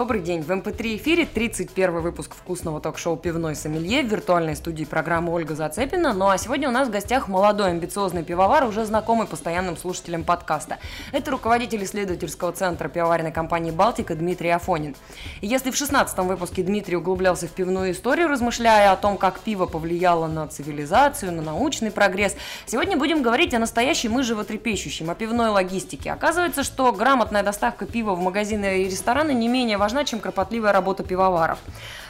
Добрый 0.00 0.22
день. 0.22 0.40
В 0.40 0.48
MP3 0.48 0.96
эфире 0.96 1.26
31 1.26 2.00
выпуск 2.00 2.34
вкусного 2.34 2.80
ток-шоу 2.80 3.18
«Пивной 3.18 3.54
сомелье» 3.54 4.02
в 4.02 4.06
виртуальной 4.06 4.56
студии 4.56 4.84
программы 4.84 5.30
Ольга 5.30 5.54
Зацепина. 5.54 6.14
Ну 6.14 6.30
а 6.30 6.38
сегодня 6.38 6.70
у 6.70 6.72
нас 6.72 6.88
в 6.88 6.90
гостях 6.90 7.28
молодой 7.28 7.68
амбициозный 7.68 8.22
пивовар, 8.22 8.64
уже 8.64 8.86
знакомый 8.86 9.26
постоянным 9.26 9.76
слушателям 9.76 10.24
подкаста. 10.24 10.78
Это 11.12 11.30
руководитель 11.30 11.84
исследовательского 11.84 12.52
центра 12.52 12.88
пивоваренной 12.88 13.30
компании 13.30 13.72
«Балтика» 13.72 14.14
Дмитрий 14.14 14.48
Афонин. 14.48 14.96
И 15.42 15.46
если 15.46 15.70
в 15.70 15.76
16 15.76 16.16
выпуске 16.20 16.62
Дмитрий 16.62 16.96
углублялся 16.96 17.46
в 17.46 17.50
пивную 17.50 17.92
историю, 17.92 18.28
размышляя 18.28 18.92
о 18.92 18.96
том, 18.96 19.18
как 19.18 19.40
пиво 19.40 19.66
повлияло 19.66 20.28
на 20.28 20.48
цивилизацию, 20.48 21.30
на 21.30 21.42
научный 21.42 21.90
прогресс, 21.90 22.36
сегодня 22.64 22.96
будем 22.96 23.20
говорить 23.20 23.52
о 23.52 23.58
настоящей 23.58 24.08
мы 24.08 24.22
животрепещущем, 24.22 25.10
о 25.10 25.14
пивной 25.14 25.50
логистике. 25.50 26.10
Оказывается, 26.10 26.62
что 26.62 26.90
грамотная 26.90 27.42
доставка 27.42 27.84
пива 27.84 28.14
в 28.14 28.20
магазины 28.20 28.80
и 28.80 28.84
рестораны 28.84 29.34
не 29.34 29.46
менее 29.46 29.76
важна, 29.76 29.89
чем 30.04 30.20
кропотливая 30.20 30.72
работа 30.72 31.02
пивоваров. 31.02 31.58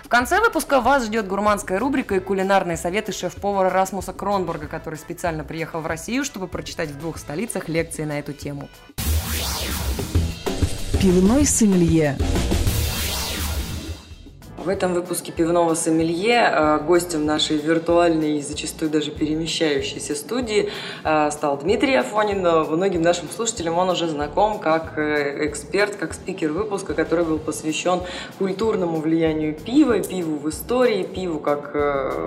В 0.05 0.09
конце 0.09 0.41
выпуска 0.41 0.81
вас 0.81 1.07
ждет 1.07 1.29
гурманская 1.29 1.79
рубрика 1.79 2.17
и 2.17 2.21
кулинарные 2.21 2.77
советы 2.77 3.13
шеф-повара 3.13 3.71
Расмуса 3.71 4.13
Кронбурга, 4.13 4.67
который 4.67 4.99
специально 4.99 5.45
приехал 5.45 5.81
в 5.81 5.87
Россию, 5.87 6.25
чтобы 6.25 6.49
прочитать 6.49 6.91
в 6.91 6.99
двух 6.99 7.19
столицах 7.19 7.69
лекции 7.69 8.05
на 8.05 8.19
эту 8.19 8.33
тему. 8.33 8.69
Пивной 11.01 11.47
сомелье. 11.47 12.19
В 14.63 14.69
этом 14.69 14.93
выпуске 14.93 15.33
пивного 15.33 15.73
сомелье 15.73 16.53
э, 16.53 16.81
гостем 16.81 17.25
нашей 17.25 17.57
виртуальной 17.57 18.37
и 18.37 18.43
зачастую 18.43 18.91
даже 18.91 19.11
перемещающейся 19.11 20.15
студии 20.15 20.69
э, 21.03 21.31
стал 21.31 21.57
Дмитрий 21.57 21.95
Афонин. 21.95 22.43
Многим 22.69 23.01
нашим 23.01 23.31
слушателям 23.31 23.79
он 23.79 23.89
уже 23.89 24.07
знаком 24.07 24.59
как 24.59 24.99
э, 24.99 25.47
эксперт, 25.49 25.97
как 25.97 26.13
спикер 26.13 26.53
выпуска, 26.53 26.93
который 26.93 27.25
был 27.25 27.39
посвящен 27.39 28.03
культурному 28.39 29.01
влиянию 29.01 29.55
пива, 29.55 29.99
пиву 30.01 30.37
в 30.37 30.51
истории, 30.51 31.05
пиву 31.05 31.39
как 31.39 31.75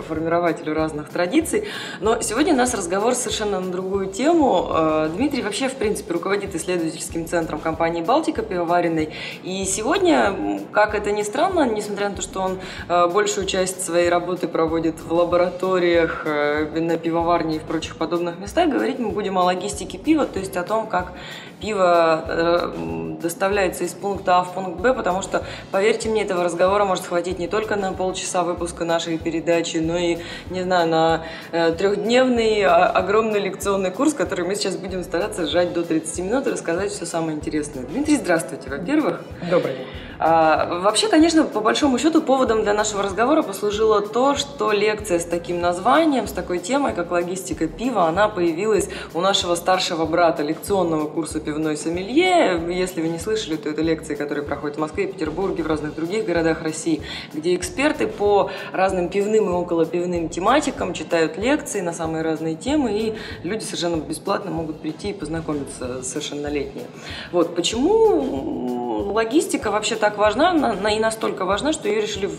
формирователю 0.07 0.73
разных 0.73 1.09
традиций. 1.09 1.65
Но 2.01 2.19
сегодня 2.21 2.55
у 2.55 2.57
нас 2.57 2.73
разговор 2.73 3.13
совершенно 3.13 3.59
на 3.59 3.71
другую 3.71 4.07
тему. 4.07 4.71
Дмитрий 5.15 5.43
вообще, 5.43 5.69
в 5.69 5.75
принципе, 5.75 6.13
руководит 6.13 6.55
исследовательским 6.55 7.27
центром 7.27 7.59
компании 7.59 8.01
«Балтика» 8.01 8.41
пивоваренной. 8.41 9.13
И 9.43 9.63
сегодня, 9.65 10.61
как 10.71 10.95
это 10.95 11.11
ни 11.11 11.21
странно, 11.21 11.69
несмотря 11.69 12.09
на 12.09 12.15
то, 12.15 12.22
что 12.23 12.41
он 12.41 12.59
э, 12.89 13.07
большую 13.07 13.45
часть 13.45 13.83
своей 13.83 14.09
работы 14.09 14.47
проводит 14.47 14.95
в 14.99 15.13
лабораториях, 15.13 16.23
э, 16.25 16.79
на 16.79 16.97
пивоварне 16.97 17.57
и 17.57 17.59
в 17.59 17.63
прочих 17.63 17.97
подобных 17.97 18.39
местах. 18.39 18.69
Говорить 18.69 18.97
мы 18.97 19.11
будем 19.11 19.38
о 19.38 19.43
логистике 19.43 19.97
пива, 19.97 20.25
то 20.25 20.39
есть 20.39 20.57
о 20.57 20.63
том, 20.63 20.88
как 20.88 21.13
пиво 21.61 22.25
э, 22.27 23.17
доставляется 23.21 23.83
из 23.83 23.94
пункта 23.94 24.39
А 24.39 24.44
в 24.44 24.53
пункт 24.53 24.79
Б, 24.79 24.94
потому 24.94 25.21
что, 25.21 25.44
поверьте 25.71 26.09
мне, 26.09 26.23
этого 26.23 26.44
разговора 26.44 26.85
может 26.85 27.05
хватить 27.05 27.39
не 27.39 27.47
только 27.47 27.75
на 27.75 27.94
полчаса 27.94 28.44
выпуска 28.44 28.85
нашей 28.85 29.17
передачи, 29.17 29.77
но 29.77 29.97
и, 29.97 30.17
не 30.49 30.63
знаю, 30.63 30.89
на 30.89 31.21
трехдневный 31.51 32.63
а, 32.63 32.88
огромный 32.88 33.39
лекционный 33.39 33.91
курс, 33.91 34.13
который 34.13 34.45
мы 34.45 34.55
сейчас 34.55 34.75
будем 34.77 35.03
стараться 35.03 35.45
сжать 35.47 35.73
до 35.73 35.83
30 35.83 36.19
минут 36.19 36.47
и 36.47 36.51
рассказать 36.51 36.91
все 36.91 37.05
самое 37.05 37.38
интересное. 37.38 37.83
Дмитрий, 37.83 38.17
здравствуйте, 38.17 38.69
во-первых. 38.69 39.21
Добрый 39.49 39.75
день. 39.75 39.88
А, 40.25 40.79
вообще, 40.79 41.09
конечно, 41.09 41.43
по 41.43 41.59
большому 41.59 41.99
счету 41.99 42.21
поводом 42.21 42.63
для 42.63 42.73
нашего 42.73 43.03
разговора 43.03 43.41
послужило 43.41 43.99
то, 43.99 44.35
что 44.35 44.71
лекция 44.71 45.19
с 45.19 45.25
таким 45.25 45.59
названием, 45.59 46.28
с 46.28 46.31
такой 46.31 46.59
темой, 46.59 46.94
как 46.94 47.11
логистика 47.11 47.67
пива, 47.67 48.07
она 48.07 48.29
появилась 48.29 48.88
у 49.13 49.19
нашего 49.19 49.56
старшего 49.56 50.06
брата 50.06 50.41
лекционного 50.41 51.09
курса 51.09 51.41
«Пивной 51.41 51.75
сомелье». 51.75 52.57
Если 52.69 53.01
вы 53.01 53.09
не 53.09 53.19
слышали, 53.19 53.57
то 53.57 53.67
это 53.67 53.81
лекции, 53.81 54.16
которые 54.16 54.45
проходят 54.45 54.78
в 54.78 54.79
Москве, 54.79 55.07
Петербурге, 55.07 55.61
в 55.61 55.67
разных 55.67 55.94
других 55.94 56.25
городах 56.25 56.61
России, 56.61 57.01
где 57.34 57.53
эксперты 57.53 58.07
по 58.07 58.50
разным 58.72 59.09
пивным 59.09 59.50
и 59.50 59.61
околопивным 59.61 60.29
тематикам 60.29 60.94
читают 60.94 61.38
лекции 61.38 61.81
на 61.81 61.91
самые 61.91 62.22
разные 62.22 62.55
темы, 62.55 62.94
и 62.94 63.13
люди 63.44 63.66
совершенно 63.66 63.97
бесплатно 63.97 64.51
могут 64.51 64.79
прийти 64.79 65.09
и 65.09 65.13
познакомиться 65.13 66.01
совершеннолетние. 66.01 66.85
Вот 67.34 67.57
почему 67.57 68.92
логистика 68.99 69.71
вообще 69.71 69.95
так 69.95 70.17
важна 70.17 70.53
и 70.91 70.99
настолько 70.99 71.45
важна, 71.45 71.73
что 71.73 71.87
ее 71.87 72.01
решили 72.01 72.29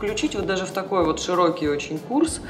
включить 0.00 0.34
вот 0.34 0.46
даже 0.46 0.64
в 0.64 0.70
такой 0.70 1.04
вот 1.04 1.20
широкий 1.20 1.68
очень 1.68 1.98
курс. 1.98 2.40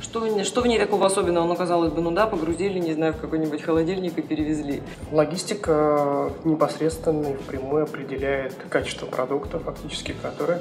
Что, 0.00 0.20
в 0.20 0.44
что 0.44 0.60
в 0.60 0.66
ней 0.66 0.78
такого 0.78 1.06
особенного? 1.06 1.46
Ну, 1.46 1.54
казалось 1.54 1.92
бы, 1.92 2.02
ну 2.02 2.10
да, 2.10 2.26
погрузили, 2.26 2.80
не 2.80 2.92
знаю, 2.92 3.14
в 3.14 3.18
какой-нибудь 3.18 3.62
холодильник 3.62 4.18
и 4.18 4.22
перевезли. 4.22 4.82
Логистика 5.12 6.32
непосредственно 6.44 7.28
и 7.28 7.34
впрямую 7.34 7.84
определяет 7.84 8.54
качество 8.68 9.06
продукта, 9.06 9.58
фактически, 9.58 10.14
который 10.20 10.56
а, 10.56 10.60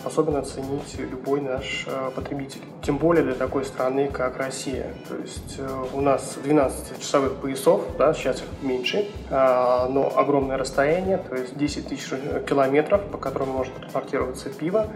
способен 0.00 0.36
оценить 0.36 0.98
любой 0.98 1.40
наш 1.40 1.86
а, 1.86 2.10
потребитель. 2.10 2.60
Тем 2.82 2.96
более 2.96 3.22
для 3.22 3.34
такой 3.34 3.64
страны, 3.64 4.08
как 4.08 4.38
Россия. 4.38 4.94
То 5.08 5.16
есть 5.16 5.56
э, 5.58 5.84
у 5.92 6.00
нас 6.00 6.38
12 6.42 7.00
часовых 7.00 7.36
поясов, 7.36 7.82
да, 7.98 8.14
сейчас 8.14 8.38
их 8.38 8.46
меньше, 8.62 9.08
а, 9.30 9.88
но 9.88 10.16
огромное 10.16 10.56
расстояние, 10.56 11.18
то 11.18 11.34
есть 11.34 11.56
10 11.56 11.88
тысяч 11.88 12.08
километров, 12.48 13.02
по 13.10 13.18
которым 13.18 13.50
может 13.50 13.74
транспортироваться 13.74 14.48
пиво. 14.48 14.88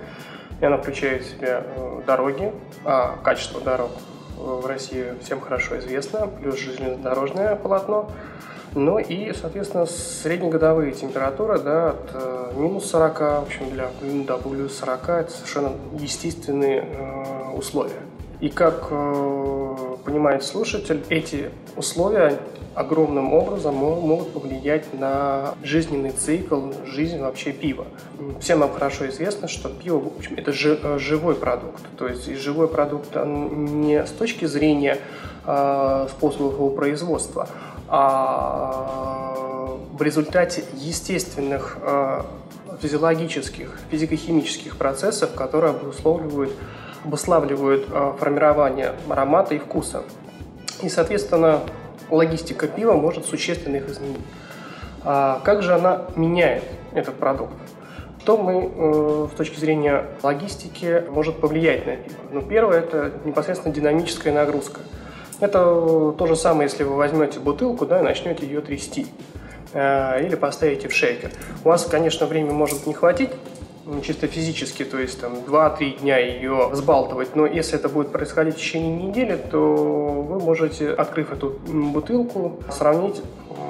И 0.61 0.65
она 0.65 0.79
включает 0.79 1.25
в 1.25 1.31
себя 1.31 1.63
э, 1.65 2.03
дороги, 2.07 2.53
а 2.85 3.19
качество 3.23 3.61
дорог 3.61 3.91
в 4.37 4.67
России 4.67 5.15
всем 5.23 5.41
хорошо 5.41 5.79
известно, 5.79 6.27
плюс 6.27 6.59
железнодорожное 6.59 7.57
полотно, 7.57 8.11
ну 8.75 8.99
и, 8.99 9.33
соответственно, 9.33 9.87
среднегодовые 9.87 10.93
температуры 10.93 11.59
да, 11.61 11.91
от 11.91 12.11
э, 12.13 12.53
минус 12.57 12.87
40, 12.87 13.21
в 13.21 13.23
общем, 13.43 13.71
для 13.71 13.91
до 14.25 14.37
плюс 14.39 14.77
40 14.79 15.09
это 15.09 15.31
совершенно 15.31 15.73
естественные 15.99 16.89
э, 16.91 17.57
условия. 17.57 18.03
И 18.41 18.49
как 18.49 18.89
э, 18.91 19.77
понимает 20.05 20.43
слушатель, 20.43 21.05
эти 21.09 21.51
условия 21.77 22.39
огромным 22.75 23.33
образом 23.33 23.77
могут 23.77 24.33
повлиять 24.33 24.93
на 24.93 25.55
жизненный 25.63 26.11
цикл, 26.11 26.73
жизнь 26.85 27.21
вообще 27.21 27.53
пива. 27.53 27.87
Всем 28.41 28.59
нам 28.59 28.73
хорошо 28.73 29.09
известно, 29.09 29.47
что 29.47 29.69
пиво 29.69 30.01
в 30.01 30.19
общем, 30.19 30.35
это 30.37 30.51
э, 30.53 30.99
живой 30.99 31.37
продукт. 31.37 31.83
То 31.97 32.09
есть 32.09 32.27
живой 32.37 32.69
продукт 32.69 33.15
не 33.15 34.05
с 34.05 34.11
точки 34.11 34.47
зрения 34.47 34.99
э, 35.47 36.07
способов 36.11 36.55
его 36.55 36.71
производства, 36.71 37.49
в 39.95 40.03
результате 40.03 40.65
естественных 40.75 41.79
э, 41.81 42.23
физиологических, 42.81 43.79
физико-химических 43.91 44.77
процессов, 44.77 45.35
которые 45.35 45.71
обусловливают, 45.71 46.53
обуславливают 47.05 47.87
э, 47.91 48.13
формирование 48.19 48.95
аромата 49.09 49.55
и 49.55 49.59
вкуса. 49.59 50.03
И, 50.83 50.89
соответственно, 50.89 51.61
логистика 52.11 52.67
пива 52.67 52.95
может 52.95 53.27
существенно 53.27 53.77
их 53.77 53.89
изменить. 53.89 54.21
А 55.05 55.41
как 55.45 55.63
же 55.63 55.75
она 55.75 56.07
меняет 56.17 56.65
этот 56.93 57.15
продукт? 57.15 57.55
Что 58.21 58.39
мы 58.39 58.71
э, 58.75 59.29
с 59.33 59.37
точки 59.37 59.61
зрения 59.61 60.07
логистики 60.23 61.05
может 61.11 61.39
повлиять 61.41 61.87
на 61.87 61.97
пиво? 61.97 62.17
Ну, 62.33 62.43
первое– 62.43 62.79
это 62.81 63.13
непосредственно 63.25 63.75
динамическая 63.75 64.33
нагрузка– 64.33 64.81
это 65.41 66.15
то 66.17 66.27
же 66.27 66.37
самое, 66.37 66.69
если 66.69 66.85
вы 66.85 66.97
возьмете 66.97 67.41
бутылку 67.41 67.87
да, 67.87 68.01
и 68.01 68.03
начнете 68.03 68.47
ее 68.47 68.61
трясти 68.61 69.07
э, 69.73 70.25
или 70.25 70.35
поставите 70.35 70.89
в 70.89 70.93
шейкер. 70.93 71.31
У 71.65 71.69
вас, 71.69 71.85
конечно, 71.85 72.27
времени 72.27 72.53
может 72.53 72.87
не 72.87 72.95
хватить, 72.95 73.31
чисто 74.03 74.27
физически, 74.27 74.85
то 74.85 74.99
есть 74.99 75.21
там 75.21 75.35
2-3 75.47 76.01
дня 76.01 76.19
ее 76.19 76.69
взбалтывать, 76.69 77.37
но 77.37 77.47
если 77.47 77.79
это 77.79 77.89
будет 77.89 78.13
происходить 78.13 78.55
в 78.55 78.59
течение 78.59 79.09
недели, 79.09 79.37
то 79.37 79.59
вы 79.59 80.41
можете, 80.41 80.91
открыв 80.91 81.33
эту 81.33 81.59
бутылку, 81.67 82.59
сравнить 82.71 83.21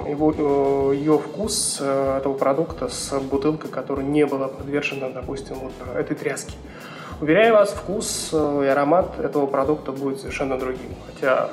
его, 0.09 0.35
э, 0.37 0.95
ее 0.97 1.19
вкус 1.19 1.79
э, 1.81 2.19
этого 2.19 2.35
продукта 2.35 2.89
с 2.89 3.19
бутылкой, 3.21 3.71
которая 3.71 4.05
не 4.05 4.27
была 4.27 4.49
подвержена, 4.49 5.09
допустим, 5.09 5.57
вот 5.57 5.73
этой 5.97 6.17
тряске. 6.17 6.55
Уверяю 7.21 7.55
вас, 7.55 7.71
вкус 7.71 8.31
э, 8.33 8.63
и 8.65 8.69
аромат 8.69 9.19
этого 9.19 9.47
продукта 9.47 9.93
будет 9.93 10.21
совершенно 10.21 10.59
другим. 10.59 10.95
Хотя 11.07 11.51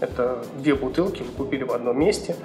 это 0.00 0.38
две 0.58 0.74
бутылки 0.74 1.22
вы 1.22 1.32
купили 1.44 1.64
в 1.64 1.72
одном 1.72 1.98
месте. 1.98 2.36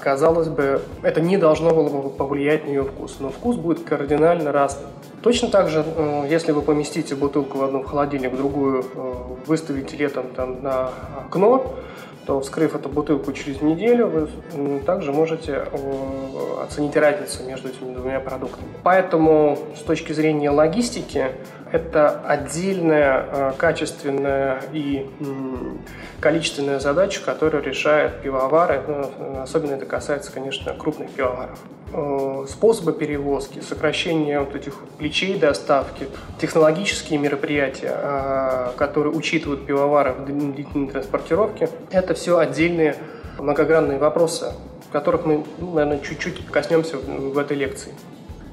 Казалось 0.00 0.48
бы, 0.48 0.80
это 1.02 1.20
не 1.20 1.36
должно 1.36 1.70
было 1.70 1.88
бы 1.88 2.10
повлиять 2.10 2.64
на 2.64 2.68
ее 2.70 2.84
вкус, 2.84 3.16
но 3.20 3.30
вкус 3.30 3.56
будет 3.56 3.84
кардинально 3.84 4.52
разным. 4.52 4.88
Точно 5.22 5.48
так 5.48 5.68
же, 5.68 5.84
э, 5.84 6.26
если 6.30 6.52
вы 6.52 6.62
поместите 6.62 7.14
бутылку 7.14 7.58
в 7.58 7.64
одну 7.64 7.82
в 7.82 7.86
холодильник, 7.86 8.32
в 8.32 8.36
другую 8.36 8.82
э, 8.82 9.12
выставите 9.46 9.96
летом 9.96 10.28
там, 10.34 10.62
на 10.62 10.90
окно, 11.26 11.74
что 12.30 12.40
вскрыв 12.40 12.76
эту 12.76 12.88
бутылку 12.88 13.32
через 13.32 13.60
неделю, 13.60 14.06
вы 14.06 14.78
также 14.86 15.10
можете 15.10 15.64
оценить 16.62 16.94
разницу 16.94 17.42
между 17.42 17.70
этими 17.70 17.92
двумя 17.92 18.20
продуктами. 18.20 18.68
Поэтому 18.84 19.58
с 19.76 19.82
точки 19.82 20.12
зрения 20.12 20.48
логистики 20.50 21.32
это 21.72 22.20
отдельная 22.26 23.26
э, 23.30 23.52
качественная 23.56 24.62
и 24.72 25.08
количественная 26.20 26.80
задача, 26.80 27.22
которую 27.24 27.62
решает 27.62 28.20
пивовары. 28.22 28.82
Ну, 28.86 29.40
особенно 29.42 29.74
это 29.74 29.86
касается, 29.86 30.32
конечно, 30.32 30.74
крупных 30.74 31.10
пивоваров. 31.10 31.58
Э, 31.92 32.46
способы 32.48 32.92
перевозки, 32.92 33.60
сокращение 33.60 34.40
вот 34.40 34.54
этих 34.54 34.74
плечей 34.98 35.38
доставки, 35.38 36.06
технологические 36.40 37.18
мероприятия, 37.18 37.92
э, 37.94 38.72
которые 38.76 39.12
учитывают 39.12 39.66
пивовары 39.66 40.12
в 40.12 40.24
длительной 40.24 40.88
транспортировке, 40.88 41.68
это 41.90 42.14
все 42.14 42.38
отдельные 42.38 42.96
многогранные 43.38 43.98
вопросы, 43.98 44.52
которых 44.92 45.24
мы, 45.24 45.44
ну, 45.58 45.72
наверное, 45.74 45.98
чуть-чуть 46.00 46.46
коснемся 46.46 46.96
в 46.96 47.36
этой 47.38 47.56
лекции. 47.56 47.92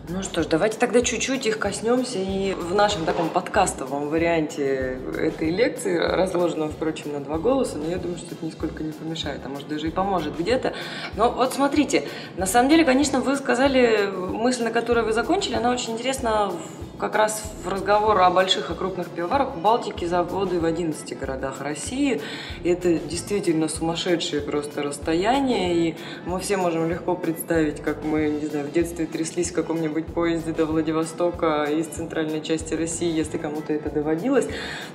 Ну 0.09 0.23
что 0.23 0.41
ж, 0.41 0.45
давайте 0.45 0.77
тогда 0.77 1.01
чуть-чуть 1.01 1.45
их 1.47 1.59
коснемся 1.59 2.17
и 2.17 2.53
в 2.53 2.73
нашем 2.73 3.03
таком 3.03 3.27
подкастовом 3.27 4.07
варианте 4.07 4.99
этой 5.17 5.49
лекции, 5.49 5.97
разложенном, 5.97 6.69
впрочем, 6.69 7.11
на 7.11 7.19
два 7.19 7.37
голоса, 7.37 7.77
но 7.77 7.89
я 7.89 7.97
думаю, 7.97 8.17
что 8.17 8.33
это 8.33 8.45
нисколько 8.45 8.83
не 8.83 8.93
помешает, 8.93 9.41
а 9.43 9.49
может 9.49 9.67
даже 9.67 9.89
и 9.89 9.91
поможет 9.91 10.37
где-то. 10.37 10.73
Но 11.17 11.29
вот 11.29 11.53
смотрите, 11.53 12.05
на 12.37 12.45
самом 12.45 12.69
деле, 12.69 12.85
конечно, 12.85 13.19
вы 13.19 13.35
сказали 13.35 14.07
мысль, 14.07 14.63
на 14.63 14.71
которой 14.71 15.03
вы 15.03 15.11
закончили, 15.11 15.55
она 15.55 15.71
очень 15.71 15.93
интересна 15.93 16.53
как 16.99 17.15
раз 17.15 17.43
в 17.63 17.67
разговор 17.67 18.19
о 18.21 18.29
больших 18.29 18.71
и 18.71 18.73
крупных 18.73 19.09
пивоварах 19.09 19.55
в 19.55 19.61
Балтике 19.61 20.07
заводы 20.07 20.59
в 20.59 20.65
11 20.65 21.17
городах 21.19 21.61
России. 21.61 22.21
И 22.63 22.69
это 22.69 22.97
действительно 22.97 23.67
сумасшедшее 23.67 24.41
просто 24.41 24.83
расстояние, 24.83 25.75
и 25.75 25.95
мы 26.25 26.39
все 26.39 26.57
можем 26.57 26.89
легко 26.89 27.15
представить, 27.15 27.81
как 27.81 28.03
мы, 28.03 28.29
не 28.29 28.47
знаю, 28.47 28.67
в 28.67 28.71
детстве 28.71 29.05
тряслись 29.05 29.51
в 29.51 29.53
каком-нибудь 29.53 30.07
поезде 30.07 30.51
до 30.53 30.65
Владивостока 30.65 31.65
из 31.65 31.87
центральной 31.87 32.41
части 32.41 32.73
России, 32.73 33.11
если 33.11 33.37
кому-то 33.37 33.73
это 33.73 33.89
доводилось. 33.89 34.47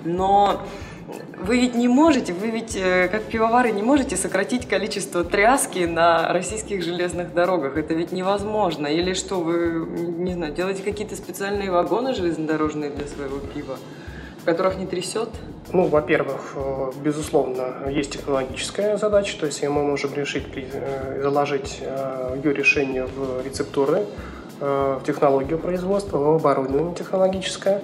Но 0.04 0.62
вы 1.38 1.60
ведь 1.60 1.74
не 1.74 1.88
можете, 1.88 2.32
вы 2.32 2.50
ведь 2.50 2.76
э, 2.76 3.08
как 3.08 3.24
пивовары 3.24 3.72
не 3.72 3.82
можете 3.82 4.16
сократить 4.16 4.68
количество 4.68 5.24
тряски 5.24 5.80
на 5.80 6.32
российских 6.32 6.82
железных 6.82 7.34
дорогах. 7.34 7.76
Это 7.76 7.94
ведь 7.94 8.12
невозможно. 8.12 8.86
Или 8.86 9.14
что, 9.14 9.40
вы, 9.40 9.86
не 10.18 10.34
знаю, 10.34 10.54
делаете 10.54 10.82
какие-то 10.82 11.16
специальные 11.16 11.70
вагоны 11.70 12.14
железнодорожные 12.14 12.90
для 12.90 13.06
своего 13.06 13.38
пива, 13.38 13.76
в 14.40 14.44
которых 14.44 14.78
не 14.78 14.86
трясет? 14.86 15.28
Ну, 15.72 15.86
во-первых, 15.88 16.52
э, 16.54 16.92
безусловно, 17.02 17.88
есть 17.90 18.12
технологическая 18.12 18.96
задача, 18.96 19.38
то 19.38 19.46
есть 19.46 19.62
мы 19.62 19.82
можем 19.82 20.14
решить, 20.14 20.46
э, 20.54 21.20
заложить 21.22 21.80
ее 22.42 22.52
решение 22.54 23.06
в 23.06 23.44
рецептуры, 23.44 24.04
в 24.60 25.02
технологию 25.04 25.58
производства, 25.58 26.18
в 26.18 26.36
оборудование 26.36 26.94
технологическое. 26.94 27.82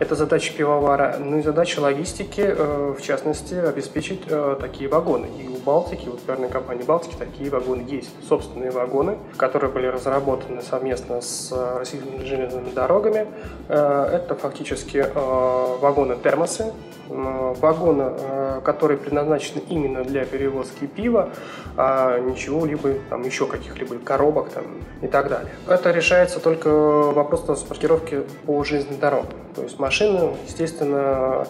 Это 0.00 0.14
задача 0.14 0.54
пивовара, 0.54 1.16
ну 1.18 1.36
и 1.36 1.42
задача 1.42 1.78
логистики, 1.78 2.40
э, 2.40 2.94
в 2.98 3.02
частности, 3.02 3.52
обеспечить 3.52 4.22
э, 4.28 4.56
такие 4.58 4.88
вагоны. 4.88 5.26
И 5.38 5.46
у 5.46 5.58
Балтики, 5.58 6.08
вот 6.08 6.22
пивной 6.22 6.48
компании 6.48 6.84
Балтики, 6.84 7.14
такие 7.18 7.50
вагоны 7.50 7.84
есть. 7.86 8.08
Собственные 8.26 8.70
вагоны, 8.70 9.18
которые 9.36 9.70
были 9.70 9.88
разработаны 9.88 10.62
совместно 10.62 11.20
с 11.20 11.52
э, 11.52 11.78
российскими 11.78 12.24
железными 12.24 12.70
дорогами. 12.70 13.26
Это 13.68 14.34
фактически 14.40 15.04
вагоны-термосы, 15.80 16.72
вагоны, 17.10 18.12
которые 18.62 18.98
предназначены 18.98 19.62
именно 19.68 20.04
для 20.04 20.24
перевозки 20.24 20.86
пива, 20.86 21.30
а 21.76 22.18
ничего 22.18 22.64
либо 22.66 22.94
там 23.08 23.22
еще 23.22 23.46
каких-либо 23.46 23.96
коробок 23.98 24.50
там, 24.50 24.64
и 25.02 25.06
так 25.06 25.28
далее. 25.28 25.52
Это 25.68 25.90
решается 25.90 26.40
только 26.40 26.68
вопрос 26.68 27.44
транспортировки 27.44 28.22
по 28.46 28.62
железным 28.64 28.98
дорогам. 28.98 29.32
То 29.54 29.62
есть 29.62 29.78
машины, 29.78 30.36
естественно, 30.46 31.46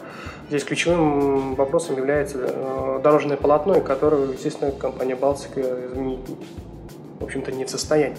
здесь 0.49 0.65
ключевым 0.65 1.55
вопросом 1.55 1.97
является 1.97 2.39
э, 2.41 3.01
дорожное 3.03 3.37
полотно, 3.37 3.81
которое, 3.81 4.33
естественно, 4.33 4.73
компания 4.73 5.15
«Балтика» 5.15 5.61
изменить, 5.61 6.21
в 7.21 7.25
общем-то, 7.25 7.53
не 7.53 7.65
в 7.65 7.71
состоянии. 7.71 8.19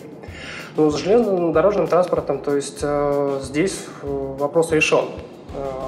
Но 0.78 0.90
с 0.90 0.96
железным 0.96 1.52
дорожным 1.52 1.88
транспортом, 1.88 2.40
то 2.40 2.56
есть 2.56 2.80
э, 2.82 3.40
здесь 3.42 3.86
э, 4.04 4.08
вопрос 4.08 4.72
решен. 4.72 5.06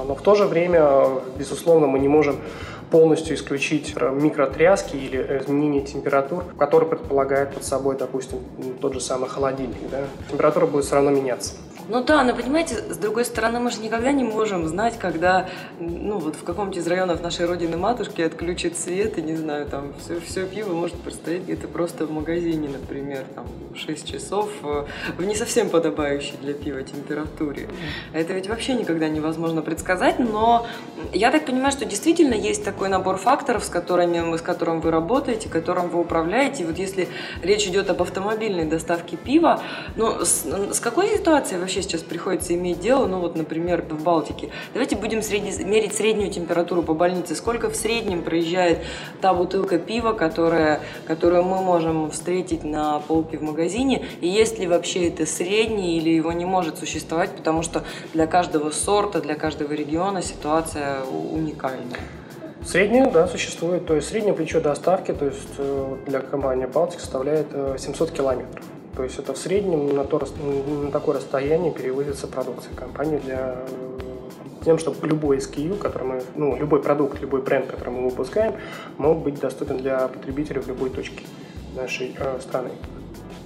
Но 0.06 0.14
в 0.14 0.22
то 0.22 0.34
же 0.34 0.46
время, 0.46 1.08
безусловно, 1.36 1.86
мы 1.86 1.98
не 1.98 2.08
можем 2.08 2.36
полностью 2.90 3.34
исключить 3.34 3.94
микротряски 3.96 4.96
или 4.96 5.40
изменение 5.42 5.82
температур, 5.82 6.44
которые 6.58 6.88
предполагают 6.88 7.54
под 7.54 7.64
собой, 7.64 7.96
допустим, 7.96 8.38
тот 8.80 8.92
же 8.94 9.00
самый 9.00 9.28
холодильник. 9.28 9.76
Да? 9.90 10.04
Температура 10.30 10.66
будет 10.66 10.84
все 10.84 10.96
равно 10.96 11.10
меняться. 11.10 11.54
Ну 11.86 12.02
да, 12.02 12.24
но 12.24 12.34
понимаете, 12.34 12.76
с 12.76 12.96
другой 12.96 13.26
стороны, 13.26 13.60
мы 13.60 13.70
же 13.70 13.80
никогда 13.80 14.10
не 14.12 14.24
можем 14.24 14.66
знать, 14.66 14.98
когда, 14.98 15.48
ну 15.78 16.18
вот 16.18 16.34
в 16.34 16.42
каком-то 16.42 16.78
из 16.78 16.86
районов 16.86 17.20
нашей 17.22 17.44
родины 17.44 17.76
матушки 17.76 18.22
отключат 18.22 18.76
свет, 18.76 19.18
и 19.18 19.22
не 19.22 19.36
знаю, 19.36 19.66
там 19.66 19.92
все, 20.02 20.18
все 20.20 20.46
пиво 20.46 20.72
может 20.72 20.96
простоять 20.96 21.42
где-то 21.42 21.68
просто 21.68 22.06
в 22.06 22.10
магазине, 22.10 22.68
например, 22.68 23.24
там 23.34 23.46
6 23.76 24.10
часов 24.10 24.48
э, 24.62 24.84
в 25.18 25.24
не 25.24 25.34
совсем 25.34 25.68
подобающей 25.68 26.34
для 26.40 26.54
пива 26.54 26.82
температуре. 26.82 27.68
Это 28.14 28.32
ведь 28.32 28.48
вообще 28.48 28.74
никогда 28.74 29.08
невозможно 29.08 29.60
предсказать, 29.60 30.18
но 30.18 30.66
я 31.12 31.30
так 31.30 31.44
понимаю, 31.44 31.72
что 31.72 31.84
действительно 31.84 32.34
есть 32.34 32.64
такой 32.64 32.88
набор 32.88 33.18
факторов, 33.18 33.62
с 33.62 33.68
которыми, 33.68 34.36
с 34.36 34.40
которым 34.40 34.80
вы 34.80 34.90
работаете, 34.90 35.50
которым 35.50 35.88
вы 35.88 36.00
управляете. 36.00 36.62
И 36.62 36.66
вот 36.66 36.78
если 36.78 37.08
речь 37.42 37.66
идет 37.66 37.90
об 37.90 38.00
автомобильной 38.00 38.64
доставке 38.64 39.16
пива, 39.16 39.60
ну 39.96 40.24
с, 40.24 40.46
с 40.72 40.80
какой 40.80 41.08
ситуацией 41.08 41.60
вообще 41.60 41.73
вообще 41.74 41.88
сейчас 41.88 42.02
приходится 42.02 42.54
иметь 42.54 42.78
дело, 42.78 43.06
ну 43.06 43.18
вот, 43.18 43.34
например, 43.36 43.84
в 43.88 44.02
Балтике. 44.02 44.50
Давайте 44.74 44.94
будем 44.94 45.22
средне, 45.22 45.52
мерить 45.64 45.94
среднюю 45.94 46.30
температуру 46.30 46.84
по 46.84 46.94
больнице. 46.94 47.34
Сколько 47.34 47.68
в 47.68 47.74
среднем 47.74 48.22
проезжает 48.22 48.78
та 49.20 49.34
бутылка 49.34 49.78
пива, 49.78 50.12
которая, 50.12 50.80
которую 51.08 51.42
мы 51.42 51.60
можем 51.62 52.10
встретить 52.12 52.62
на 52.62 53.00
полке 53.00 53.38
в 53.38 53.42
магазине, 53.42 54.04
и 54.20 54.28
есть 54.28 54.60
ли 54.60 54.68
вообще 54.68 55.08
это 55.08 55.26
средний 55.26 55.98
или 55.98 56.10
его 56.10 56.30
не 56.32 56.44
может 56.44 56.78
существовать, 56.78 57.30
потому 57.30 57.62
что 57.62 57.82
для 58.12 58.28
каждого 58.28 58.70
сорта, 58.70 59.20
для 59.20 59.34
каждого 59.34 59.72
региона 59.72 60.22
ситуация 60.22 61.02
уникальна. 61.02 61.96
Средняя, 62.64 63.10
да, 63.10 63.26
существует. 63.26 63.84
То 63.86 63.96
есть 63.96 64.08
среднее 64.08 64.32
плечо 64.32 64.60
доставки, 64.60 65.12
то 65.12 65.26
есть 65.26 65.54
э, 65.58 65.96
для 66.06 66.20
компании 66.20 66.66
Балтик 66.66 67.00
составляет 67.00 67.48
700 67.78 68.10
э, 68.10 68.14
километров. 68.14 68.64
То 68.96 69.02
есть 69.02 69.18
это 69.18 69.32
в 69.34 69.38
среднем 69.38 69.94
на, 69.94 70.04
то, 70.04 70.22
на 70.84 70.90
такое 70.90 71.16
расстояние 71.16 71.72
перевозится 71.72 72.26
продукция 72.26 72.74
компании 72.74 73.18
для 73.18 73.64
тем, 74.64 74.78
чтобы 74.78 75.06
любой 75.06 75.38
SKU, 75.38 75.78
который 75.78 76.06
мы, 76.06 76.22
ну, 76.36 76.56
любой 76.56 76.80
продукт, 76.80 77.20
любой 77.20 77.42
бренд, 77.42 77.66
который 77.66 77.90
мы 77.90 78.08
выпускаем, 78.08 78.54
мог 78.96 79.22
быть 79.22 79.40
доступен 79.40 79.78
для 79.78 80.08
потребителя 80.08 80.60
в 80.60 80.68
любой 80.68 80.90
точке 80.90 81.24
нашей 81.76 82.14
э, 82.16 82.38
страны. 82.40 82.70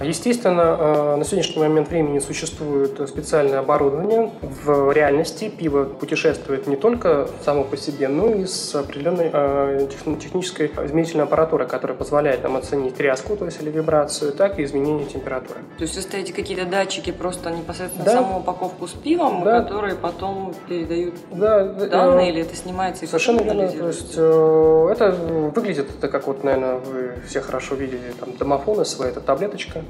Естественно, 0.00 0.76
э, 0.78 1.16
на 1.16 1.24
сегодняшний 1.24 1.60
момент 1.60 1.88
времени 1.88 2.20
существует 2.20 3.00
специальное 3.08 3.58
оборудование. 3.58 4.30
В 4.40 4.92
реальности 4.92 5.48
пиво 5.48 5.84
путешествует 5.84 6.68
не 6.68 6.76
только 6.76 7.28
само 7.44 7.64
по 7.64 7.76
себе, 7.76 8.06
но 8.06 8.28
и 8.28 8.46
с 8.46 8.74
определенной 8.76 9.30
э, 9.32 9.88
технической 9.90 10.68
измерительной 10.84 11.24
аппаратурой, 11.24 11.66
которая 11.66 11.96
позволяет 11.98 12.44
нам 12.44 12.56
оценить 12.56 12.94
тряску, 12.94 13.36
то 13.36 13.46
есть 13.46 13.60
или 13.60 13.70
вибрацию, 13.70 14.32
так 14.32 14.60
и 14.60 14.64
изменение 14.64 15.06
температуры. 15.06 15.60
То 15.78 15.82
есть 15.82 15.96
вы 15.96 16.02
ставите 16.02 16.32
какие-то 16.32 16.64
датчики 16.64 17.10
просто 17.10 17.50
непосредственно 17.50 18.04
да. 18.04 18.12
саму 18.12 18.38
упаковку 18.38 18.86
с 18.86 18.92
пивом, 18.92 19.42
да. 19.42 19.62
которые 19.62 19.96
потом 19.96 20.54
передают 20.68 21.14
да, 21.32 21.64
данные, 21.64 22.28
э, 22.28 22.32
или 22.32 22.40
это 22.42 22.54
снимается 22.54 23.04
и 23.04 23.08
Совершенно 23.08 23.40
верно. 23.40 23.68
То 23.68 23.88
есть 23.88 24.12
это 24.12 25.10
выглядит 25.54 25.90
это 25.90 26.08
как 26.08 26.28
вот, 26.28 26.44
наверное, 26.44 26.76
вы 26.76 27.14
все 27.26 27.40
хорошо 27.40 27.74
видели 27.74 28.12
там 28.20 28.36
домофоны 28.36 28.84
свои, 28.84 29.08
это 29.08 29.20
таблеточка, 29.20 29.82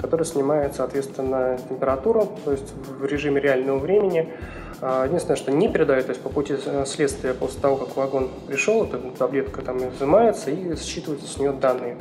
который 0.00 0.26
снимает, 0.26 0.74
соответственно, 0.74 1.58
температуру, 1.68 2.28
то 2.44 2.52
есть 2.52 2.72
в 3.00 3.04
режиме 3.04 3.40
реального 3.40 3.78
времени. 3.78 4.32
А, 4.80 5.06
единственное, 5.06 5.36
что 5.36 5.52
не 5.52 5.68
передает, 5.68 6.06
то 6.06 6.10
есть 6.10 6.22
по 6.22 6.28
пути 6.28 6.56
следствия 6.84 7.32
после 7.32 7.60
того, 7.60 7.76
как 7.76 7.96
вагон 7.96 8.30
пришел, 8.46 8.84
эта 8.84 8.98
таблетка 9.18 9.62
там 9.62 9.78
изымается 9.78 10.50
и 10.50 10.76
считываются 10.76 11.26
с 11.26 11.38
нее 11.38 11.52
данные. 11.52 11.96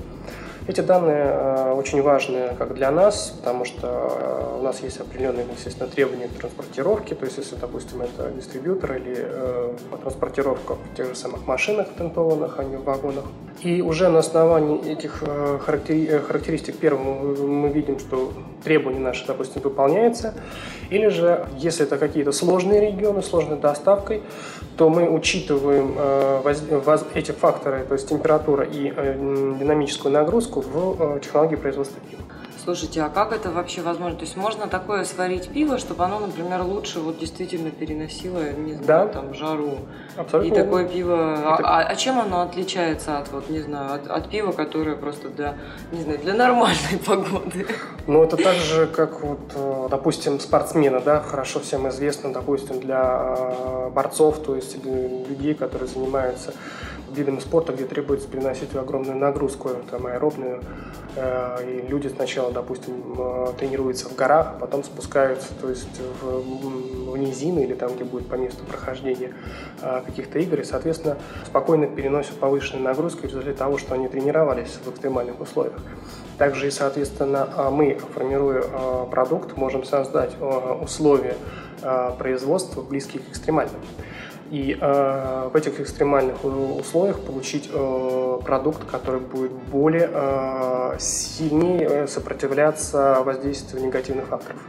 Эти 0.67 0.81
данные 0.81 1.25
а, 1.27 1.73
очень 1.75 2.01
важное 2.01 2.55
как 2.55 2.73
для 2.73 2.89
нас, 2.89 3.35
потому 3.37 3.65
что 3.65 4.57
у 4.59 4.63
нас 4.63 4.81
есть 4.81 4.99
определенные, 4.99 5.45
естественно, 5.55 5.87
требования 5.87 6.27
к 6.27 6.31
транспортировке, 6.39 7.13
то 7.13 7.25
есть 7.25 7.37
если, 7.37 7.55
допустим, 7.55 8.01
это 8.01 8.31
дистрибьютор 8.31 8.93
или 8.95 9.15
э, 9.15 9.73
транспортировка 10.01 10.73
в 10.73 10.95
тех 10.97 11.09
же 11.09 11.15
самых 11.15 11.45
машинах 11.45 11.87
тентованных, 11.95 12.57
а 12.57 12.63
не 12.63 12.77
в 12.77 12.83
вагонах. 12.83 13.25
И 13.61 13.81
уже 13.81 14.09
на 14.09 14.19
основании 14.19 14.91
этих 14.91 15.23
э, 15.25 15.59
характери- 15.63 16.19
характеристик 16.19 16.77
первым 16.77 17.61
мы 17.61 17.69
видим, 17.69 17.99
что 17.99 18.33
требования 18.63 18.99
наши, 18.99 19.25
допустим, 19.27 19.61
выполняются. 19.61 20.33
Или 20.89 21.09
же, 21.09 21.45
если 21.57 21.85
это 21.85 21.97
какие-то 21.97 22.31
сложные 22.31 22.81
регионы, 22.81 23.21
сложной 23.21 23.57
доставкой, 23.57 24.23
то 24.77 24.89
мы 24.89 25.09
учитываем 25.09 25.95
э, 25.97 26.53
эти 27.13 27.31
факторы, 27.31 27.85
то 27.87 27.93
есть 27.93 28.09
температура 28.09 28.63
и 28.63 28.91
э, 28.95 29.55
динамическую 29.59 30.11
нагрузку 30.11 30.61
в 30.61 31.15
э, 31.15 31.19
технологии 31.21 31.55
производства 31.55 31.99
пива. 32.09 32.21
Слушайте, 32.65 33.03
а 33.03 33.09
как 33.09 33.31
это 33.31 33.51
вообще 33.51 33.83
возможно? 33.83 34.17
То 34.17 34.23
есть 34.25 34.35
можно 34.35 34.65
такое 34.65 35.03
сварить 35.03 35.49
пиво, 35.49 35.77
чтобы 35.77 36.03
оно, 36.03 36.19
например, 36.19 36.63
лучше 36.63 36.99
вот 36.99 37.19
действительно 37.19 37.69
переносило, 37.69 38.41
не 38.53 38.73
знаю, 38.73 38.85
Да. 38.87 39.07
там, 39.07 39.35
жару? 39.35 39.77
Абсолютно. 40.17 40.51
И 40.51 40.55
такое 40.63 40.87
пиво... 40.87 41.15
А, 41.15 41.55
Это- 41.59 41.63
а- 41.69 41.83
а 41.87 41.95
чем 41.95 42.19
оно 42.19 42.41
отличается 42.41 43.19
от, 43.19 43.31
вот, 43.31 43.51
не 43.51 43.59
знаю, 43.59 43.93
от, 43.93 44.07
от 44.07 44.29
пива, 44.31 44.51
которое 44.51 44.95
просто 44.95 45.29
для, 45.29 45.53
не 45.91 46.01
знаю, 46.01 46.17
для 46.17 46.33
нормальной 46.33 46.97
погоды? 47.05 47.67
Ну, 48.07 48.23
это 48.23 48.35
так 48.35 48.55
же, 48.55 48.87
как 48.87 49.21
вот, 49.21 49.41
э, 49.53 49.87
допустим, 49.91 50.39
спортсмены, 50.39 51.01
да, 51.01 51.19
хорошо 51.19 51.59
всем 51.59 51.87
известно, 51.89 52.33
допустим, 52.33 52.79
для 52.79 53.35
э, 53.37 53.89
борцов, 53.91 54.39
то 54.39 54.55
есть 54.55 54.83
людей, 54.83 55.53
которые 55.53 55.87
занимаются 55.87 56.51
видами 57.15 57.39
спорта, 57.39 57.73
где 57.73 57.85
требуется 57.85 58.27
переносить 58.27 58.75
огромную 58.75 59.17
нагрузку, 59.17 59.69
там, 59.89 60.05
аэробную, 60.07 60.61
Э, 61.15 61.57
и 61.65 61.87
люди 61.87 62.07
сначала, 62.09 62.51
допустим, 62.51 62.93
э, 63.17 63.53
тренируются 63.57 64.09
в 64.09 64.15
горах, 64.15 64.53
а 64.55 64.59
потом 64.59 64.83
спускаются, 64.83 65.47
то 65.61 65.69
есть 65.69 66.01
в, 66.21 67.11
в 67.11 67.17
низины 67.17 67.61
или 67.61 67.73
там, 67.73 67.95
где 67.95 68.03
будет 68.03 68.27
по 68.27 68.35
месту 68.35 68.63
прохождения 68.65 69.31
э, 69.81 70.01
каких-то 70.05 70.39
игр, 70.39 70.59
и, 70.59 70.63
соответственно, 70.63 71.17
спокойно 71.45 71.87
переносят 71.87 72.35
повышенную 72.35 72.83
нагрузку 72.83 73.21
в 73.21 73.25
результате 73.25 73.57
того, 73.57 73.77
что 73.77 73.95
они 73.95 74.09
тренировались 74.09 74.77
в 74.83 74.89
экстремальных 74.89 75.39
условиях. 75.39 75.79
Также 76.37 76.67
и, 76.67 76.71
соответственно, 76.71 77.47
мы, 77.71 77.97
формируя 78.13 79.05
продукт, 79.09 79.55
можем 79.55 79.85
создать 79.85 80.31
условия 80.81 81.37
производства, 82.17 82.81
близкие 82.81 83.23
к 83.23 83.29
экстремальным. 83.29 83.79
И 84.51 84.77
э, 84.79 85.49
в 85.51 85.55
этих 85.55 85.79
экстремальных 85.79 86.45
условиях 86.45 87.19
получить 87.19 87.69
э, 87.73 88.39
продукт, 88.43 88.85
который 88.89 89.19
будет 89.19 89.51
более 89.51 90.09
э, 90.11 90.97
сильнее 90.99 92.07
сопротивляться 92.07 93.23
воздействию 93.23 93.85
негативных 93.85 94.27
факторов. 94.27 94.61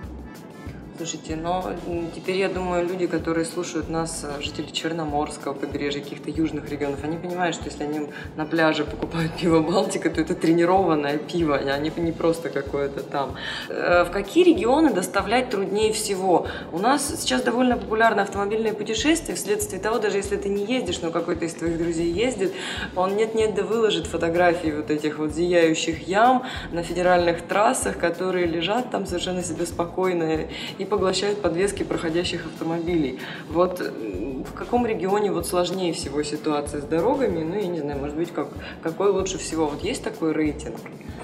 Слушайте, 0.97 1.37
но 1.37 1.73
теперь 2.15 2.37
я 2.37 2.49
думаю, 2.49 2.88
люди, 2.88 3.07
которые 3.07 3.45
слушают 3.45 3.91
нас, 3.91 4.25
э, 4.25 4.41
жители 4.41 4.71
Черноморского 4.71 5.53
побережья, 5.53 6.00
каких-то 6.00 6.31
южных 6.31 6.71
регионов, 6.71 7.05
они 7.05 7.19
понимают, 7.19 7.55
что 7.55 7.67
если 7.67 7.85
они 7.85 8.09
на 8.37 8.47
пляже 8.47 8.85
покупают 8.85 9.33
пиво 9.41 9.61
Балтика, 9.61 10.09
то 10.09 10.23
это 10.23 10.35
тренированное 10.35 11.19
пиво, 11.19 11.57
а 11.57 11.79
не, 11.79 11.93
не 11.99 12.12
просто 12.12 12.49
какое-то 12.49 13.03
там. 13.03 13.37
Э, 13.69 14.05
В 14.05 14.11
какие 14.11 14.45
регионы 14.45 14.91
доставлять 14.91 15.50
труднее 15.50 15.93
всего? 15.93 16.47
У 16.73 16.79
нас 16.79 17.21
сейчас 17.21 17.43
довольно 17.43 17.76
популярны 17.76 18.21
автомобильные 18.21 18.73
путешествия, 18.73 19.35
вследствие 19.35 19.83
того, 19.83 19.99
даже 19.99 20.17
если 20.17 20.37
ты 20.37 20.49
не 20.49 20.65
ездишь, 20.65 21.03
но 21.03 21.11
какой-то 21.11 21.45
из 21.45 21.53
твоих 21.53 21.76
друзей 21.76 22.11
ездит, 22.11 22.55
он 22.95 23.17
нет-нет 23.17 23.55
да 23.55 23.65
выложит 23.65 24.07
фотографии 24.07 24.71
вот 24.71 24.91
этих 24.91 25.19
вот 25.19 25.35
зияющих 25.35 26.09
ям 26.09 26.45
на 26.73 26.83
федеральных 26.83 27.43
трассах, 27.43 27.99
которые 27.99 28.47
лежат 28.47 28.91
там 28.91 29.05
совершенно 29.05 29.43
себе 29.43 29.67
спокойно 29.67 30.47
и 30.79 30.86
поглощают 30.87 31.43
подвески 31.43 31.83
проходящих 31.83 32.47
автомобилей. 32.47 33.19
Вот 33.50 33.81
м, 33.81 34.45
в 34.45 34.52
каком 34.55 34.87
регионе 34.87 35.31
вот 35.33 35.47
сложнее 35.47 35.93
всего 35.93 36.23
ситуация 36.23 36.81
с 36.81 36.85
дорогами? 36.85 37.43
Ну, 37.43 37.55
я 37.57 37.66
не 37.66 37.81
знаю, 37.81 37.99
может 38.00 38.16
быть, 38.16 38.33
как, 38.33 38.49
какой 38.83 39.11
лучше 39.11 39.38
всего? 39.38 39.66
Вот 39.66 39.83
есть 39.83 40.02
такой 40.02 40.33
рейтинг? 40.33 40.76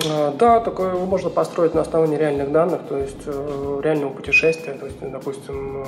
Э, 0.04 0.32
Да, 0.38 0.60
такое 0.60 0.94
можно 0.94 1.30
построить 1.30 1.74
на 1.74 1.80
основании 1.82 2.16
реальных 2.16 2.52
данных, 2.52 2.80
то 2.88 2.98
есть 2.98 3.22
э, 3.26 3.80
реального 3.82 4.10
путешествия. 4.12 4.74
То 4.74 4.86
есть, 4.86 4.98
допустим, 5.00 5.84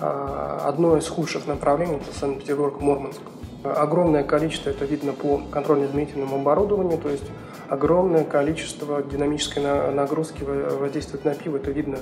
э, 0.00 0.60
одно 0.64 0.96
из 0.96 1.08
худших 1.08 1.46
направлений– 1.46 1.96
это 2.08 2.18
Санкт-Петербург-Мурманск. 2.18 3.20
Огромное 3.62 4.24
количество, 4.24 4.70
это 4.70 4.86
видно 4.86 5.12
по 5.12 5.42
контрольно-измерительному 5.50 6.36
оборудованию, 6.36 6.96
то 6.96 7.10
есть 7.10 7.24
огромное 7.68 8.24
количество 8.24 9.02
динамической 9.02 9.62
на- 9.62 9.90
нагрузки 9.90 10.42
во- 10.42 10.78
воздействует 10.78 11.26
на 11.26 11.34
пиво. 11.34 11.58
Это 11.58 11.70
видно, 11.70 11.98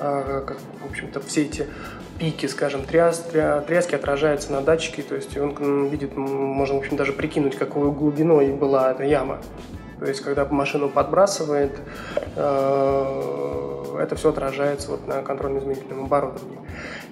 э, 0.00 0.42
как, 0.46 0.56
в 0.86 0.90
общем-то, 0.90 1.20
все 1.20 1.42
эти 1.42 1.66
пики, 2.18 2.46
скажем, 2.46 2.84
тряс, 2.84 3.28
тря- 3.30 3.62
тряски 3.64 3.94
отражаются 3.94 4.52
на 4.52 4.62
датчике, 4.62 5.02
то 5.02 5.14
есть 5.14 5.36
он 5.36 5.86
видит, 5.88 6.16
можно, 6.16 6.76
в 6.76 6.78
общем, 6.78 6.96
даже 6.96 7.12
прикинуть, 7.12 7.56
какой 7.56 7.90
глубиной 7.92 8.54
была 8.54 8.90
эта 8.90 9.04
яма. 9.04 9.40
То 9.98 10.06
есть, 10.06 10.20
когда 10.20 10.44
машину 10.44 10.88
подбрасывает, 10.88 11.72
э, 12.36 13.96
это 13.98 14.14
все 14.16 14.28
отражается 14.30 14.90
вот 14.90 15.06
на 15.06 15.22
контрольно-измерительном 15.22 16.04
оборудовании. 16.04 16.58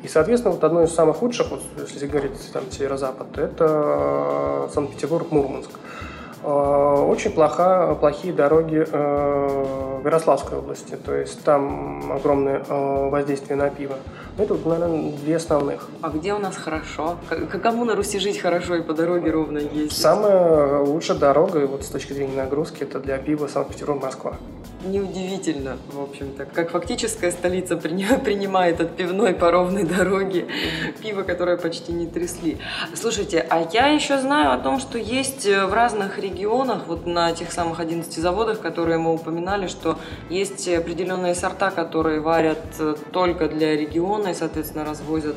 И, 0.02 0.08
соответственно, 0.08 0.54
вот 0.54 0.64
одно 0.64 0.82
из 0.82 0.94
самых 0.94 1.16
худших, 1.16 1.50
вот, 1.50 1.62
если 1.78 2.06
говорить 2.06 2.52
там 2.52 2.70
северо-запад, 2.70 3.38
это 3.38 4.68
Санкт-Петербург-Мурманск. 4.72 5.70
Э, 6.44 7.06
Очень 7.08 7.30
плоха, 7.32 7.94
плохие 7.94 8.32
дороги 8.34 8.86
э, 8.90 9.98
в 10.02 10.04
Ярославской 10.04 10.58
области, 10.58 10.94
то 10.96 11.14
есть 11.14 11.42
там 11.42 12.12
огромное 12.12 12.62
э, 12.68 13.08
воздействие 13.08 13.56
на 13.56 13.70
пиво. 13.70 13.94
Ну, 14.36 14.44
это, 14.44 14.54
наверное, 14.68 15.12
две 15.12 15.36
основных. 15.36 15.88
А 16.02 16.10
где 16.10 16.34
у 16.34 16.38
нас 16.38 16.56
хорошо? 16.56 17.16
К- 17.30 17.58
Кому 17.58 17.84
на 17.86 17.94
Руси 17.96 18.18
жить 18.18 18.38
хорошо 18.40 18.74
и 18.76 18.82
по 18.82 18.92
дороге 18.92 19.30
ровно 19.30 19.58
ездить? 19.58 19.92
Самая 19.92 20.80
лучшая 20.80 21.16
дорога, 21.18 21.66
вот 21.66 21.82
с 21.84 21.88
точки 21.88 22.12
зрения 22.12 22.36
нагрузки, 22.36 22.82
это 22.82 22.98
для 23.00 23.16
пива 23.18 23.46
Санкт-Петербург-Москва. 23.46 24.34
Неудивительно, 24.86 25.78
в 25.94 26.02
общем-то, 26.02 26.44
как 26.44 26.70
фактическая 26.70 27.30
столица 27.30 27.76
принимает 27.78 28.80
от 28.82 28.90
пивной 28.96 29.32
по 29.32 29.50
ровной 29.50 29.84
дороге 29.84 30.44
пиво, 31.02 31.22
которое 31.22 31.56
почти 31.56 31.92
не 31.92 32.06
трясли. 32.06 32.58
Слушайте, 32.94 33.46
а 33.48 33.66
я 33.72 33.86
еще 33.86 34.18
знаю 34.20 34.52
о 34.52 34.58
том, 34.58 34.78
что 34.80 34.98
есть 34.98 35.46
в 35.46 35.72
разных 35.72 36.18
регионах, 36.18 36.33
вот 36.86 37.06
на 37.06 37.32
тех 37.32 37.52
самых 37.52 37.80
11 37.80 38.12
заводах, 38.12 38.60
которые 38.60 38.98
мы 38.98 39.14
упоминали, 39.14 39.66
что 39.66 39.98
есть 40.30 40.68
определенные 40.68 41.34
сорта, 41.34 41.70
которые 41.70 42.20
варят 42.20 42.64
э, 42.78 42.94
только 43.12 43.48
для 43.48 43.76
региона 43.76 44.28
и, 44.28 44.34
соответственно, 44.34 44.84
развозят 44.84 45.36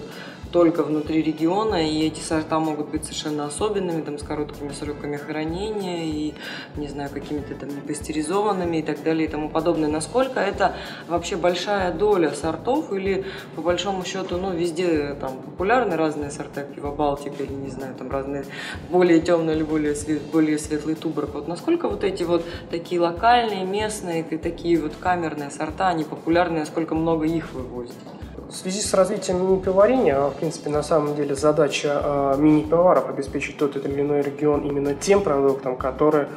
только 0.58 0.82
внутри 0.82 1.22
региона, 1.22 1.88
и 1.88 2.08
эти 2.08 2.20
сорта 2.20 2.58
могут 2.58 2.90
быть 2.90 3.04
совершенно 3.04 3.46
особенными, 3.46 4.02
там, 4.02 4.18
с 4.18 4.24
короткими 4.24 4.72
сроками 4.72 5.16
хранения 5.16 6.06
и, 6.06 6.34
не 6.76 6.88
знаю, 6.88 7.12
какими-то 7.14 7.54
там 7.54 7.70
непастеризованными 7.70 8.78
и 8.78 8.82
так 8.82 9.04
далее 9.04 9.28
и 9.28 9.30
тому 9.30 9.50
подобное. 9.50 9.88
Насколько 9.88 10.40
это 10.40 10.76
вообще 11.08 11.36
большая 11.36 11.94
доля 11.94 12.32
сортов 12.32 12.92
или, 12.92 13.24
по 13.56 13.62
большому 13.62 14.04
счету, 14.04 14.38
ну, 14.38 14.52
везде 14.52 15.16
там 15.22 15.38
популярны 15.38 15.96
разные 15.96 16.32
сорта 16.32 16.64
пива 16.64 16.90
Балтика 16.90 17.44
или, 17.44 17.54
не 17.54 17.70
знаю, 17.70 17.94
там 17.94 18.10
разные 18.10 18.44
более 18.90 19.20
темные 19.20 19.58
или 19.58 19.64
более, 19.64 19.94
свет, 19.94 20.24
более 20.32 20.58
светлый 20.58 20.96
туборг. 20.96 21.36
Вот 21.36 21.48
насколько 21.48 21.88
вот 21.88 22.04
эти 22.04 22.24
вот 22.24 22.44
такие 22.72 23.00
локальные, 23.00 23.64
местные, 23.64 24.24
такие 24.24 24.82
вот 24.82 24.94
камерные 25.00 25.52
сорта, 25.52 25.90
они 25.90 26.04
популярны, 26.04 26.62
насколько 26.62 26.96
много 26.96 27.28
их 27.28 27.54
вывозят? 27.54 28.17
В 28.50 28.56
связи 28.56 28.80
с 28.80 28.94
развитием 28.94 29.42
мини-пивоварения, 29.42 30.16
а, 30.16 30.30
в 30.30 30.36
принципе, 30.36 30.70
на 30.70 30.82
самом 30.82 31.16
деле 31.16 31.36
задача 31.36 32.02
э, 32.02 32.36
мини-пивоваров 32.38 33.10
обеспечить 33.10 33.58
тот 33.58 33.76
или 33.76 34.02
иной 34.02 34.22
регион 34.22 34.62
именно 34.62 34.96
тем 34.96 35.22
продуктом, 35.22 35.76
который 35.76 36.28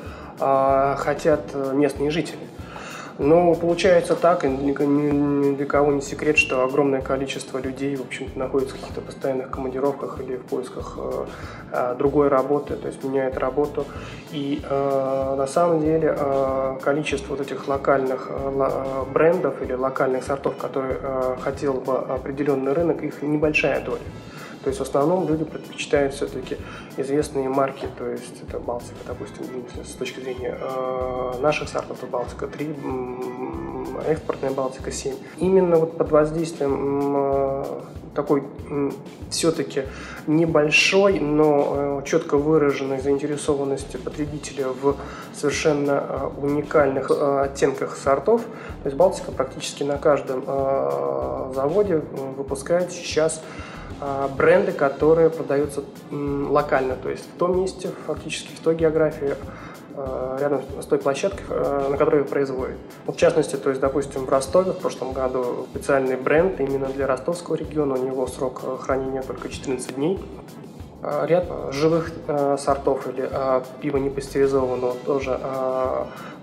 э, 0.40 0.94
хотят 0.98 1.40
э, 1.52 1.72
местные 1.72 2.10
жители. 2.10 2.40
Но 3.20 3.54
получается 3.54 4.16
так, 4.16 4.46
и 4.46 4.48
ни, 4.48 4.72
ни- 4.72 5.54
для 5.54 5.66
кого 5.66 5.92
не 5.92 6.00
секрет, 6.00 6.38
что 6.38 6.64
огромное 6.64 7.02
количество 7.02 7.58
людей, 7.58 7.94
в 7.94 8.00
общем-то, 8.00 8.38
находится 8.38 8.74
в 8.76 8.80
каких-то 8.80 9.02
постоянных 9.02 9.50
командировках 9.50 10.20
или 10.22 10.36
в 10.36 10.44
поисках 10.46 10.96
э, 10.96 11.26
э, 11.70 11.94
другой 11.98 12.28
работы, 12.28 12.76
то 12.76 12.88
есть 12.88 13.04
меняет 13.04 13.36
работу. 13.36 13.84
И 14.32 14.62
э, 14.64 15.34
на 15.36 15.46
самом 15.46 15.82
деле 15.82 16.16
э, 16.18 16.78
количество 16.82 17.34
вот 17.34 17.42
этих 17.42 17.68
локальных 17.68 18.28
э, 18.30 18.52
э, 18.58 19.12
брендов 19.12 19.60
или 19.60 19.74
локальных 19.74 20.24
сортов, 20.24 20.56
которые 20.56 20.96
э, 21.02 21.36
хотел 21.42 21.74
бы 21.74 21.98
определенный 21.98 22.72
рынок, 22.72 23.02
их 23.02 23.20
небольшая 23.20 23.82
доля. 23.82 24.00
То 24.62 24.68
есть 24.68 24.78
в 24.78 24.82
основном 24.82 25.26
люди 25.26 25.44
предпочитают 25.44 26.12
все-таки 26.14 26.58
известные 26.98 27.48
марки, 27.48 27.88
то 27.96 28.06
есть 28.06 28.42
это 28.46 28.58
Балтика, 28.58 28.98
допустим, 29.06 29.44
с 29.84 29.94
точки 29.94 30.20
зрения 30.20 30.56
э, 30.60 31.32
наших 31.40 31.74
это 31.74 32.06
Балтика 32.06 32.46
3, 32.46 32.66
м, 32.66 34.00
экспортная 34.06 34.50
Балтика 34.50 34.92
7. 34.92 35.14
Именно 35.38 35.76
вот 35.76 35.96
под 35.96 36.10
воздействием 36.10 37.16
м, 37.16 37.66
такой 38.14 38.42
все-таки 39.30 39.84
небольшой, 40.26 41.20
но 41.20 42.02
четко 42.04 42.36
выраженной 42.36 43.00
заинтересованности 43.00 43.96
потребителя 43.96 44.68
в 44.68 44.96
совершенно 45.32 46.30
уникальных 46.36 47.10
оттенках 47.10 47.96
сортов. 47.96 48.42
То 48.82 48.86
есть 48.86 48.96
Балтика 48.96 49.30
практически 49.30 49.84
на 49.84 49.96
каждом 49.96 50.44
заводе 51.54 52.02
выпускает 52.36 52.90
сейчас 52.90 53.40
бренды, 54.36 54.72
которые 54.72 55.30
продаются 55.30 55.82
локально, 56.10 56.96
то 56.96 57.10
есть 57.10 57.24
в 57.34 57.38
том 57.38 57.60
месте, 57.60 57.90
фактически 58.06 58.54
в 58.54 58.60
той 58.60 58.74
географии, 58.74 59.34
Э, 60.02 60.36
рядом 60.40 60.62
с 60.80 60.86
той 60.86 60.98
площадкой, 60.98 61.44
э, 61.50 61.88
на 61.90 61.96
которой 61.96 62.24
производят. 62.24 62.76
Ну, 63.06 63.12
в 63.12 63.16
частности, 63.16 63.56
то 63.56 63.70
есть, 63.70 63.80
допустим, 63.80 64.24
в 64.24 64.28
Ростове 64.30 64.72
в 64.72 64.78
прошлом 64.78 65.12
году 65.12 65.66
специальный 65.70 66.16
бренд 66.16 66.60
именно 66.60 66.86
для 66.86 67.06
ростовского 67.06 67.56
региона, 67.56 67.94
у 67.94 68.02
него 68.02 68.26
срок 68.26 68.62
хранения 68.80 69.22
только 69.22 69.48
14 69.48 69.96
дней. 69.96 70.18
Ряд 71.02 71.46
живых 71.70 72.12
сортов 72.58 73.06
или 73.08 73.28
пива 73.80 73.96
непастеризованного 73.96 74.94
тоже 75.06 75.40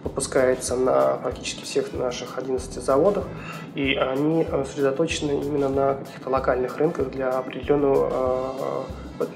выпускается 0.04 0.76
на 0.76 1.18
практически 1.18 1.64
всех 1.64 1.94
наших 1.94 2.38
11 2.38 2.84
заводах, 2.84 3.26
и 3.76 3.96
они 3.96 4.46
сосредоточены 4.46 5.32
именно 5.44 5.70
на 5.70 5.94
каких-то 5.96 6.30
локальных 6.30 6.78
рынках 6.78 7.12
для 7.12 7.30
определенного, 7.30 8.86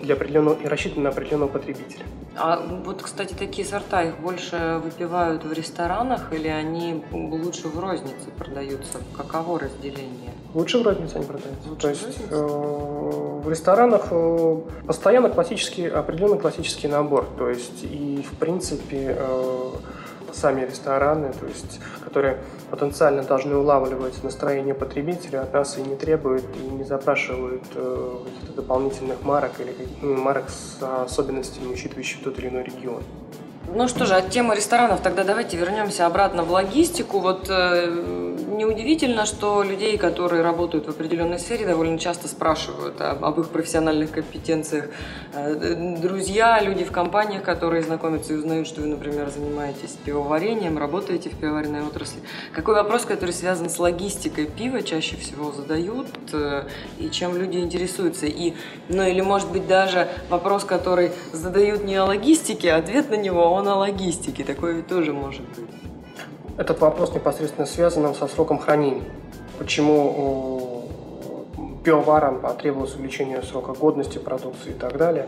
для 0.01 0.15
определенного 0.15 0.55
и 0.61 0.67
рассчитаны 0.67 1.03
на 1.03 1.09
определенного 1.09 1.49
потребителя. 1.49 2.05
А 2.37 2.61
вот, 2.85 3.01
кстати, 3.01 3.33
такие 3.33 3.67
сорта, 3.67 4.03
их 4.03 4.17
больше 4.19 4.81
выпивают 4.83 5.43
в 5.43 5.51
ресторанах 5.51 6.31
или 6.31 6.47
они 6.47 7.03
лучше 7.11 7.67
в 7.67 7.77
рознице 7.79 8.31
продаются? 8.37 8.99
Каково 9.17 9.59
разделение? 9.59 10.31
Лучше 10.53 10.79
в 10.79 10.83
рознице 10.83 11.15
они 11.17 11.25
продаются. 11.25 11.69
Лучше 11.69 11.81
То 11.81 11.89
есть 11.89 12.03
в, 12.03 12.33
э, 12.33 13.41
в 13.43 13.49
ресторанах 13.49 14.07
э, 14.11 14.57
постоянно 14.87 15.29
классический, 15.29 15.87
определенный 15.87 16.39
классический 16.39 16.87
набор. 16.87 17.27
То 17.37 17.49
есть 17.49 17.83
и 17.83 18.25
в 18.29 18.37
принципе 18.37 19.15
э, 19.17 19.71
сами 20.33 20.65
рестораны, 20.65 21.31
то 21.33 21.45
есть, 21.45 21.79
которые 22.03 22.37
потенциально 22.69 23.23
должны 23.23 23.55
улавливать 23.55 24.23
настроение 24.23 24.73
потребителя, 24.73 25.41
от 25.43 25.53
нас 25.53 25.77
и 25.77 25.81
не 25.81 25.95
требуют, 25.95 26.45
и 26.55 26.67
не 26.73 26.83
запрашивают 26.83 27.63
э, 27.75 28.17
каких-то 28.25 28.53
дополнительных 28.53 29.23
марок 29.23 29.51
или 29.59 29.75
ну, 30.01 30.15
марок 30.15 30.49
с 30.49 30.81
особенностями, 30.81 31.71
учитывающими 31.71 32.23
тот 32.23 32.39
или 32.39 32.49
иной 32.49 32.63
регион. 32.63 33.03
Ну 33.73 33.87
что 33.87 34.05
же, 34.05 34.15
от 34.15 34.29
темы 34.29 34.55
ресторанов 34.55 35.01
тогда 35.01 35.23
давайте 35.23 35.55
вернемся 35.55 36.05
обратно 36.05 36.43
в 36.43 36.51
логистику. 36.51 37.19
Вот 37.19 37.49
э, 37.49 38.35
неудивительно, 38.61 39.25
что 39.25 39.63
людей, 39.63 39.97
которые 39.97 40.43
работают 40.43 40.85
в 40.85 40.89
определенной 40.89 41.39
сфере, 41.39 41.65
довольно 41.65 41.97
часто 41.97 42.27
спрашивают 42.27 43.01
об, 43.01 43.39
их 43.39 43.49
профессиональных 43.49 44.11
компетенциях. 44.11 44.85
Э, 45.33 45.95
друзья, 45.99 46.61
люди 46.61 46.83
в 46.83 46.91
компаниях, 46.91 47.41
которые 47.41 47.81
знакомятся 47.81 48.33
и 48.33 48.35
узнают, 48.35 48.67
что 48.67 48.81
вы, 48.81 48.87
например, 48.87 49.29
занимаетесь 49.29 49.97
пивоварением, 50.05 50.77
работаете 50.77 51.29
в 51.29 51.37
пивоваренной 51.37 51.81
отрасли. 51.81 52.21
Какой 52.53 52.75
вопрос, 52.75 53.05
который 53.05 53.31
связан 53.31 53.69
с 53.69 53.79
логистикой 53.79 54.45
пива, 54.45 54.83
чаще 54.83 55.15
всего 55.17 55.51
задают 55.51 56.07
э, 56.33 56.67
и 56.99 57.09
чем 57.09 57.35
люди 57.35 57.57
интересуются? 57.57 58.27
И, 58.27 58.53
ну 58.89 59.01
или, 59.03 59.21
может 59.21 59.51
быть, 59.51 59.67
даже 59.67 60.07
вопрос, 60.29 60.65
который 60.65 61.11
задают 61.33 61.83
не 61.83 61.95
о 61.95 62.05
логистике, 62.05 62.73
а 62.73 62.77
ответ 62.77 63.09
на 63.09 63.15
него, 63.15 63.41
он 63.51 63.67
о 63.67 63.77
логистике. 63.77 64.43
Такое 64.43 64.73
ведь 64.73 64.87
тоже 64.87 65.13
может 65.13 65.41
быть. 65.41 65.90
Этот 66.57 66.79
вопрос 66.79 67.13
непосредственно 67.13 67.65
связан 67.65 68.13
со 68.13 68.27
сроком 68.27 68.59
хранения. 68.59 69.03
Почему 69.57 70.81
пивоварам 71.83 72.39
потребовалось 72.39 72.95
увеличение 72.95 73.41
срока 73.41 73.73
годности 73.73 74.17
продукции 74.17 74.71
и 74.71 74.73
так 74.73 74.97
далее, 74.97 75.27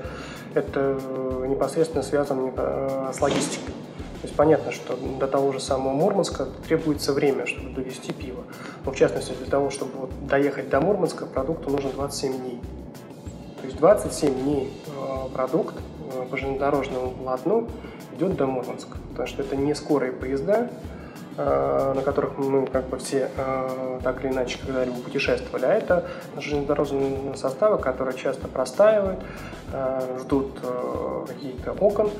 это 0.53 1.00
непосредственно 1.48 2.03
связано 2.03 2.51
э, 2.56 3.12
с 3.13 3.22
логистикой. 3.22 3.74
То 4.22 4.27
есть 4.27 4.36
понятно, 4.36 4.72
что 4.72 4.96
до 5.20 5.27
того 5.27 5.51
же 5.51 5.60
самого 5.60 5.94
Мурманска 5.94 6.48
требуется 6.68 7.12
время, 7.12 7.46
чтобы 7.46 7.72
довести 7.72 8.13
пиво. 8.13 8.44
Но 8.86 8.92
в 8.92 8.96
частности, 8.96 9.34
для 9.34 9.48
того, 9.48 9.70
чтобы 9.70 9.92
вот 9.98 10.27
доехать 10.27 10.70
до 10.70 10.80
Мурманска, 10.80 11.25
продукту 11.25 11.70
нужно 11.70 11.89
27 11.92 12.38
дней. 12.39 12.62
То 13.62 13.68
есть 13.68 13.77
27 13.80 14.44
дней 14.44 14.74
э, 14.88 15.34
продукт 15.34 15.75
э, 16.13 16.25
по 16.30 16.38
железнодорожному 16.38 17.12
полотну 17.12 17.68
идет 18.15 18.36
до 18.36 18.46
Мурманска. 18.46 18.98
Потому 19.10 19.27
что 19.27 19.42
это 19.42 19.56
не 19.56 19.74
скорые 19.74 20.12
поезда, 20.12 20.70
Э, 20.70 21.02
на 21.38 22.02
которых 22.04 22.38
мы 22.38 22.66
как 22.68 22.88
бы 22.90 22.98
все 22.98 23.30
э, 23.36 24.00
так 24.04 24.24
или 24.24 24.32
иначе 24.32 24.60
когда-либо 24.63 24.98
путешествовали, 24.98 25.66
а 25.66 25.74
это 25.74 26.06
железнодорожные 26.38 27.36
составы, 27.36 27.78
которые 27.80 28.18
часто 28.18 28.48
простаивают, 28.48 29.20
э, 29.72 30.18
ждут 30.22 30.60
какие-то 31.28 31.74
окон, 31.74 32.12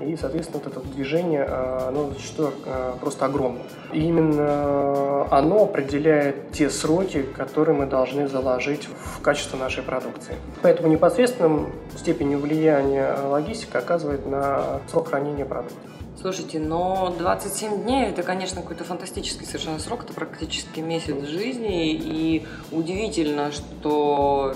и, 0.00 0.16
соответственно, 0.16 0.62
вот 0.64 0.72
это 0.72 0.86
движение, 0.88 1.44
оно 1.44 2.10
зачастую 2.10 2.52
просто 3.00 3.26
огромное. 3.26 3.62
И 3.92 4.00
именно 4.00 5.26
оно 5.30 5.64
определяет 5.64 6.52
те 6.52 6.70
сроки, 6.70 7.22
которые 7.22 7.76
мы 7.76 7.86
должны 7.86 8.28
заложить 8.28 8.88
в 8.88 9.20
качество 9.20 9.56
нашей 9.56 9.82
продукции. 9.82 10.34
Поэтому 10.62 10.88
непосредственным 10.88 11.72
степенью 11.96 12.38
влияния 12.38 13.14
логистика 13.28 13.78
оказывает 13.78 14.26
на 14.26 14.80
срок 14.90 15.08
хранения 15.08 15.44
продукта. 15.44 15.76
Слушайте, 16.20 16.58
но 16.58 17.14
27 17.18 17.82
дней 17.82 18.08
это, 18.08 18.22
конечно, 18.22 18.60
какой-то 18.60 18.84
фантастический 18.84 19.46
совершенно 19.46 19.78
срок, 19.78 20.04
это 20.04 20.12
практически 20.12 20.80
месяц 20.80 21.24
жизни, 21.24 21.94
и 21.94 22.46
удивительно, 22.70 23.50
что 23.52 24.54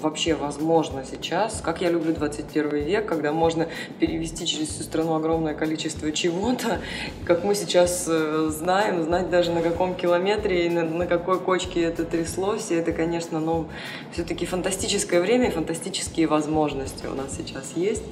вообще 0.00 0.34
возможно 0.34 1.04
сейчас, 1.04 1.60
как 1.62 1.80
я 1.80 1.90
люблю 1.90 2.12
21 2.12 2.68
век, 2.84 3.06
когда 3.06 3.32
можно 3.32 3.68
перевести 3.98 4.46
через 4.46 4.68
всю 4.68 4.82
страну 4.82 5.14
огромное 5.14 5.54
количество 5.54 6.10
чего-то, 6.12 6.80
как 7.24 7.44
мы 7.44 7.54
сейчас 7.54 8.06
э, 8.08 8.48
знаем, 8.50 9.02
знать 9.02 9.30
даже 9.30 9.50
на 9.50 9.62
каком 9.62 9.94
километре 9.94 10.66
и 10.66 10.68
на, 10.70 10.84
на 10.84 11.06
какой 11.06 11.40
кочке 11.40 11.82
это 11.82 12.04
тряслось, 12.04 12.70
и 12.70 12.74
это, 12.74 12.92
конечно, 12.92 13.40
ну, 13.40 13.66
все-таки 14.12 14.46
фантастическое 14.46 15.20
время 15.20 15.48
и 15.48 15.50
фантастические 15.50 16.26
возможности 16.26 17.06
у 17.06 17.14
нас 17.14 17.36
сейчас 17.36 17.72
есть, 17.76 18.04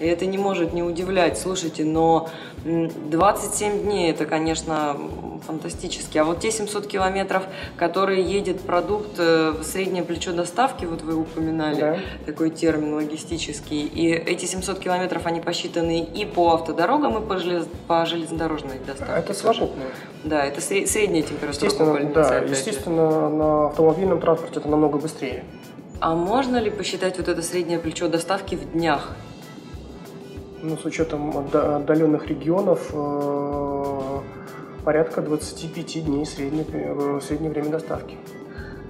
и 0.00 0.06
это 0.06 0.26
не 0.26 0.38
может 0.38 0.72
не 0.72 0.82
удивлять. 0.82 1.38
Слушайте, 1.38 1.84
но 1.84 2.28
27 2.64 3.82
дней 3.82 4.10
это, 4.10 4.26
конечно, 4.26 4.96
фантастически. 5.46 6.18
А 6.18 6.24
вот 6.24 6.40
те 6.40 6.50
700 6.50 6.86
километров, 6.86 7.44
которые 7.76 8.22
едет 8.22 8.60
продукт 8.60 9.18
э, 9.18 9.50
в 9.50 9.62
среднее 9.62 10.02
плечо 10.02 10.32
доставки, 10.32 10.84
вот 10.84 11.02
вы 11.02 11.25
упоминали 11.26 11.80
да. 11.80 11.98
такой 12.24 12.50
термин 12.50 12.94
логистический, 12.94 13.82
и 13.82 14.10
эти 14.12 14.46
700 14.46 14.78
километров, 14.78 15.26
они 15.26 15.40
посчитаны 15.40 16.02
и 16.02 16.24
по 16.24 16.54
автодорогам, 16.54 17.22
и 17.22 17.26
по, 17.26 17.38
желез... 17.38 17.66
по 17.86 18.06
железнодорожной 18.06 18.78
доставке. 18.86 19.14
Это 19.14 19.34
совокупно. 19.34 19.84
Да, 20.24 20.44
это 20.44 20.60
средняя 20.60 21.22
температура 21.22 21.66
естественно. 21.66 22.12
Да, 22.12 22.38
естественно, 22.38 23.28
на 23.28 23.66
автомобильном 23.66 24.20
транспорте 24.20 24.60
это 24.60 24.68
намного 24.68 24.98
быстрее. 24.98 25.44
А 26.00 26.14
можно 26.14 26.56
ли 26.56 26.70
посчитать 26.70 27.16
вот 27.18 27.28
это 27.28 27.42
среднее 27.42 27.78
плечо 27.78 28.08
доставки 28.08 28.54
в 28.54 28.72
днях? 28.72 29.16
Ну, 30.62 30.76
с 30.76 30.84
учетом 30.84 31.36
отдаленных 31.52 32.26
регионов, 32.26 32.90
э, 32.92 34.20
порядка 34.84 35.22
25 35.22 36.04
дней 36.04 36.26
среднее, 36.26 36.66
э, 36.72 37.20
среднее 37.22 37.50
время 37.50 37.70
доставки. 37.70 38.16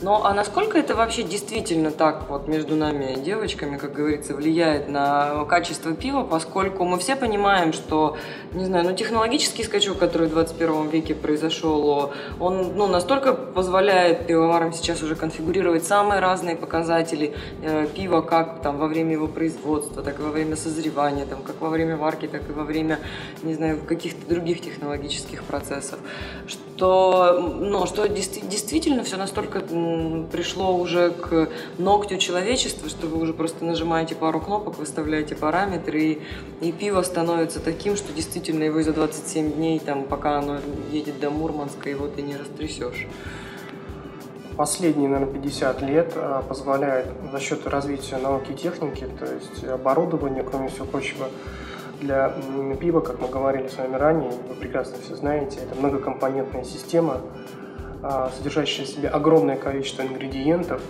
Ну, 0.02 0.22
а 0.22 0.35
насколько 0.35 0.78
это 0.78 0.94
вообще 0.94 1.22
действительно 1.22 1.90
так 1.90 2.28
вот 2.28 2.48
между 2.48 2.76
нами 2.76 3.14
девочками, 3.14 3.78
как 3.78 3.94
говорится, 3.94 4.35
влияет 4.35 4.88
на 4.88 5.44
качество 5.46 5.94
пива, 5.94 6.22
поскольку 6.22 6.85
мы 6.85 6.98
все 6.98 7.16
понимаем, 7.16 7.72
что, 7.72 8.18
не 8.52 8.66
знаю, 8.66 8.85
ну, 8.85 8.94
технологический 8.94 9.64
скачок, 9.64 9.98
который 9.98 10.28
в 10.28 10.32
21 10.32 10.90
веке 10.90 11.14
произошел, 11.14 12.12
он 12.38 12.76
ну, 12.76 12.87
настолько 12.88 13.32
позволяет 13.32 14.26
пивоварам 14.26 14.74
сейчас 14.74 15.02
уже 15.02 15.16
конфигурировать 15.16 15.85
самые 15.85 16.20
разные 16.20 16.56
показатели 16.56 17.35
э, 17.62 17.87
пива, 17.87 18.20
как 18.20 18.61
там 18.61 18.76
во 18.76 18.88
время 18.88 19.12
его 19.12 19.28
производства, 19.28 20.02
так 20.02 20.18
и 20.18 20.22
во 20.22 20.30
время 20.30 20.56
созревания, 20.56 21.24
там, 21.24 21.42
как 21.42 21.59
во 21.62 21.70
время 21.70 21.96
варки, 21.96 22.26
так 22.26 22.42
и 22.50 22.52
во 22.52 22.64
время, 22.64 22.98
не 23.42 23.54
знаю, 23.54 23.80
каких-то 23.80 24.28
других 24.28 24.61
технологических 24.61 25.42
процессов, 25.44 25.98
что, 26.46 27.56
ну, 27.59 27.87
что 27.87 28.06
действительно 28.09 29.02
все 29.02 29.16
настолько 29.16 29.62
пришло 30.31 30.77
уже 30.77 31.11
к 31.11 31.49
ногтю 31.79 32.16
человечества, 32.16 32.88
что 32.88 33.07
вы 33.07 33.18
уже 33.18 33.33
просто 33.33 33.64
нажимаете 33.64 34.14
пару 34.14 34.40
кнопок, 34.40 34.79
выставляете 34.79 35.35
параметры, 35.35 36.01
и, 36.01 36.22
и 36.61 36.72
пиво 36.72 37.03
становится 37.03 37.61
таким, 37.61 37.96
что 37.96 38.12
действительно 38.12 38.64
его 38.64 38.83
за 38.83 38.92
27 38.92 39.53
дней, 39.53 39.79
там, 39.79 40.05
пока 40.05 40.38
оно 40.38 40.59
едет 40.92 41.20
до 41.20 41.31
Мурманска, 41.31 41.90
его 41.90 42.07
ты 42.07 42.22
не 42.22 42.37
растрясешь. 42.37 43.07
Последние, 44.57 45.09
наверное, 45.09 45.35
50 45.35 45.83
лет 45.83 46.12
а, 46.16 46.42
позволяет 46.42 47.09
за 47.31 47.40
счет 47.40 47.66
развития 47.66 48.16
науки 48.16 48.53
и 48.53 48.55
техники, 48.55 49.07
то 49.18 49.27
есть 49.27 49.64
оборудования, 49.64 50.42
кроме 50.42 50.68
всего 50.68 50.87
прочего, 50.87 51.29
для 52.01 52.35
пива, 52.81 53.01
как 53.01 53.20
мы 53.20 53.29
говорили 53.29 53.68
с 53.68 53.77
вами 53.77 53.96
ранее, 53.96 54.31
вы 54.49 54.55
прекрасно 54.55 54.96
все 55.05 55.14
знаете, 55.14 55.59
это 55.61 55.79
многокомпонентная 55.79 56.64
система, 56.64 57.20
содержащая 58.37 58.87
в 58.87 58.88
себе 58.88 59.09
огромное 59.09 59.57
количество 59.57 60.03
ингредиентов. 60.03 60.81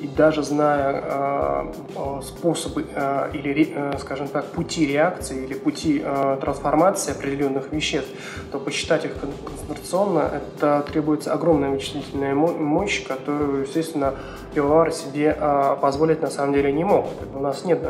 И 0.00 0.06
даже 0.06 0.42
зная 0.42 1.02
э, 1.02 2.20
способы 2.22 2.84
э, 2.94 3.30
или, 3.32 3.74
скажем 4.00 4.28
так, 4.28 4.44
пути 4.46 4.86
реакции 4.86 5.44
или 5.44 5.54
пути 5.54 6.04
трансформации 6.40 7.12
определенных 7.12 7.72
веществ, 7.72 8.10
то 8.52 8.58
посчитать 8.58 9.06
их 9.06 9.12
концентрационно, 9.18 10.30
это 10.34 10.84
требуется 10.90 11.32
огромная 11.32 11.70
вычислительная 11.70 12.34
мощь, 12.34 13.06
которую, 13.06 13.62
естественно, 13.62 14.14
пивовары 14.52 14.92
себе 14.92 15.34
позволить 15.80 16.20
на 16.20 16.30
самом 16.30 16.52
деле 16.52 16.70
не 16.72 16.84
могут. 16.84 17.12
У 17.34 17.40
нас 17.40 17.64
нет 17.64 17.80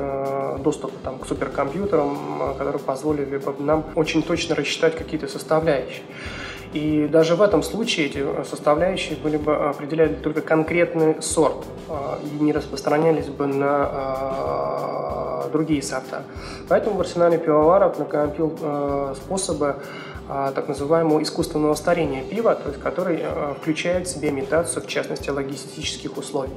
доступа 0.63 0.95
там, 1.03 1.19
к 1.19 1.27
суперкомпьютерам, 1.27 2.55
которые 2.57 2.81
позволили 2.81 3.39
бы 3.39 3.55
нам 3.59 3.85
очень 3.97 4.23
точно 4.23 4.55
рассчитать 4.55 4.95
какие-то 4.97 5.27
составляющие. 5.27 6.03
И 6.75 7.07
даже 7.07 7.37
в 7.37 7.43
этом 7.43 7.63
случае 7.63 8.07
эти 8.07 8.45
составляющие 8.45 9.17
были 9.17 9.37
бы 9.37 9.55
определяли 9.55 10.15
только 10.15 10.43
конкретный 10.43 11.23
сорт 11.23 11.65
а, 11.89 12.19
и 12.25 12.43
не 12.43 12.53
распространялись 12.53 13.29
бы 13.29 13.47
на 13.47 13.89
а, 13.93 15.49
другие 15.53 15.83
сорта. 15.83 16.25
Поэтому 16.69 16.97
в 16.97 17.01
арсенале 17.01 17.39
пивоваров 17.39 18.01
накопил 18.01 18.59
а, 18.61 19.15
способы 19.15 19.77
так 20.27 20.69
называемого 20.69 21.23
искусственного 21.23 21.75
старения 21.75 22.25
пива, 22.25 22.55
то 22.55 22.71
есть 22.71 22.81
который 22.81 23.23
включает 23.61 24.07
в 24.07 24.11
себя 24.11 24.31
имитацию, 24.31 24.83
в 24.83 24.87
частности, 24.87 25.29
логистических 25.29 26.17
условий 26.17 26.57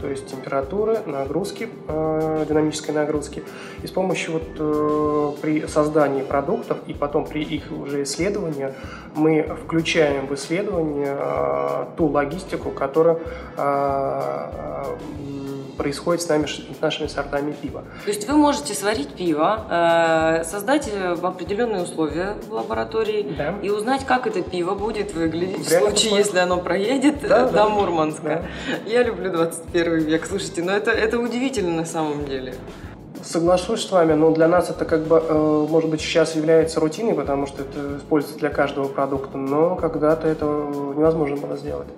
то 0.00 0.08
есть 0.08 0.26
температуры, 0.26 1.00
нагрузки, 1.06 1.68
э, 1.88 2.46
динамической 2.48 2.94
нагрузки. 2.94 3.42
И 3.82 3.86
с 3.86 3.90
помощью 3.90 4.34
вот 4.34 4.42
э, 4.58 5.32
при 5.40 5.66
создании 5.66 6.22
продуктов 6.22 6.78
и 6.86 6.94
потом 6.94 7.26
при 7.26 7.42
их 7.42 7.70
уже 7.70 8.02
исследовании 8.02 8.72
мы 9.14 9.42
включаем 9.64 10.26
в 10.26 10.34
исследование 10.34 11.16
э, 11.18 11.84
ту 11.96 12.06
логистику, 12.06 12.70
которая 12.70 13.18
э, 13.56 14.84
происходит 15.76 16.22
с, 16.22 16.28
нами, 16.28 16.46
с 16.46 16.80
нашими 16.80 17.06
сортами 17.06 17.52
пива. 17.52 17.84
То 18.04 18.10
есть 18.10 18.28
вы 18.28 18.36
можете 18.36 18.74
сварить 18.74 19.08
пиво, 19.08 19.66
э, 19.70 20.44
создать 20.44 20.90
э, 20.92 21.16
определенные 21.22 21.82
условия 21.82 22.36
в 22.48 22.52
лаборатории 22.52 23.34
да. 23.36 23.54
и 23.62 23.70
узнать, 23.70 24.04
как 24.04 24.26
это 24.26 24.42
пиво 24.42 24.74
будет 24.74 25.14
выглядеть 25.14 25.58
в, 25.58 25.66
в 25.66 25.68
случае, 25.68 25.92
условиях. 25.92 26.26
если 26.26 26.38
оно 26.38 26.58
проедет 26.58 27.20
да, 27.22 27.46
до 27.46 27.52
да. 27.52 27.68
Мурманска. 27.68 28.44
Да. 28.66 28.90
Я 28.90 29.02
люблю 29.02 29.30
21 29.30 29.98
век, 29.98 30.26
слушайте, 30.26 30.62
но 30.62 30.72
это, 30.72 30.90
это 30.90 31.18
удивительно 31.18 31.72
на 31.72 31.84
самом 31.84 32.24
деле. 32.24 32.54
Соглашусь 33.22 33.86
с 33.86 33.90
вами, 33.90 34.12
но 34.12 34.30
для 34.32 34.48
нас 34.48 34.68
это 34.68 34.84
как 34.84 35.04
бы, 35.04 35.16
э, 35.16 35.66
может 35.68 35.88
быть, 35.88 36.00
сейчас 36.00 36.36
является 36.36 36.78
рутиной, 36.80 37.14
потому 37.14 37.46
что 37.46 37.62
это 37.62 37.96
используется 37.96 38.38
для 38.38 38.50
каждого 38.50 38.88
продукта, 38.88 39.38
но 39.38 39.76
когда-то 39.76 40.28
это 40.28 40.44
невозможно 40.44 41.36
было 41.36 41.56
сделать. 41.56 41.88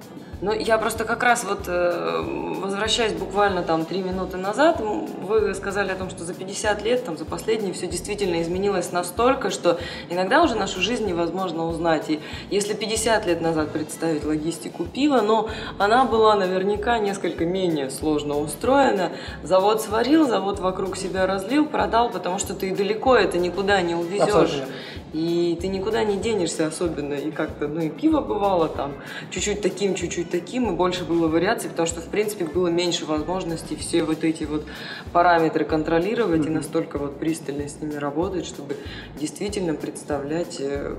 Ну, 0.43 0.53
я 0.53 0.77
просто 0.77 1.05
как 1.05 1.23
раз 1.23 1.45
вот, 1.45 1.61
э, 1.67 2.23
возвращаясь 2.61 3.15
буквально 3.15 3.63
там 3.63 3.87
три 3.87 4.03
минуты 4.03 4.37
назад, 4.37 4.81
вы 4.81 5.55
сказали 5.55 5.93
о 5.93 5.95
том, 5.95 6.11
что 6.11 6.25
за 6.25 6.35
50 6.35 6.83
лет, 6.83 7.05
там, 7.07 7.17
за 7.17 7.25
последние, 7.25 7.73
все 7.73 7.87
действительно 7.87 8.43
изменилось 8.43 8.93
настолько, 8.93 9.49
что 9.49 9.79
иногда 10.11 10.43
уже 10.43 10.55
нашу 10.55 10.83
жизнь 10.83 11.07
невозможно 11.07 11.67
узнать. 11.67 12.11
И 12.11 12.21
если 12.51 12.75
50 12.75 13.27
лет 13.27 13.41
назад 13.41 13.71
представить 13.71 14.25
логистику 14.25 14.85
пива, 14.85 15.23
но 15.23 15.49
она 15.79 16.05
была 16.05 16.35
наверняка 16.35 16.99
несколько 16.99 17.47
менее 17.47 17.91
сложно 17.91 18.39
устроена. 18.39 19.13
Завод 19.43 19.81
сварил, 19.81 20.29
завод 20.29 20.61
вокруг 20.61 20.99
себя 20.99 21.27
разлил, 21.27 21.65
продал, 21.65 22.11
потому 22.11 22.39
что 22.39 22.55
ты 22.55 22.75
далеко 22.75 23.17
это 23.17 23.39
никуда 23.39 23.81
не 23.81 23.95
увезешь. 23.95 24.29
Абсолютно. 24.29 24.75
И 25.17 25.57
ты 25.59 25.69
никуда 25.69 26.05
не 26.05 26.19
денешься 26.19 26.67
особенно. 26.67 27.15
И 27.15 27.31
как-то, 27.31 27.69
ну 27.69 27.81
и 27.81 27.89
пиво 27.89 28.21
бывало 28.21 28.69
там 28.69 28.93
чуть-чуть 29.31 29.63
таким, 29.63 29.95
чуть-чуть 29.95 30.31
таким, 30.31 30.69
и 30.71 30.77
больше 30.77 31.05
было 31.05 31.27
вариаций, 31.27 31.71
потому 31.71 31.87
что, 31.87 32.03
в 32.03 32.09
принципе, 32.09 32.45
было 32.45 32.69
меньше 32.69 33.07
возможностей 33.07 33.77
все 33.77 34.05
вот 34.05 34.25
эти 34.25 34.45
вот 34.45 34.67
параметры 35.15 35.65
контролировать 35.65 36.43
mm-hmm. 36.43 36.49
и 36.49 36.51
настолько 36.51 36.99
вот 36.99 37.19
пристально 37.19 37.67
с 37.67 37.81
ними 37.81 37.95
работать, 37.95 38.45
чтобы 38.45 38.77
действительно 39.19 39.73
представлять 39.73 40.61
э, 40.61 40.95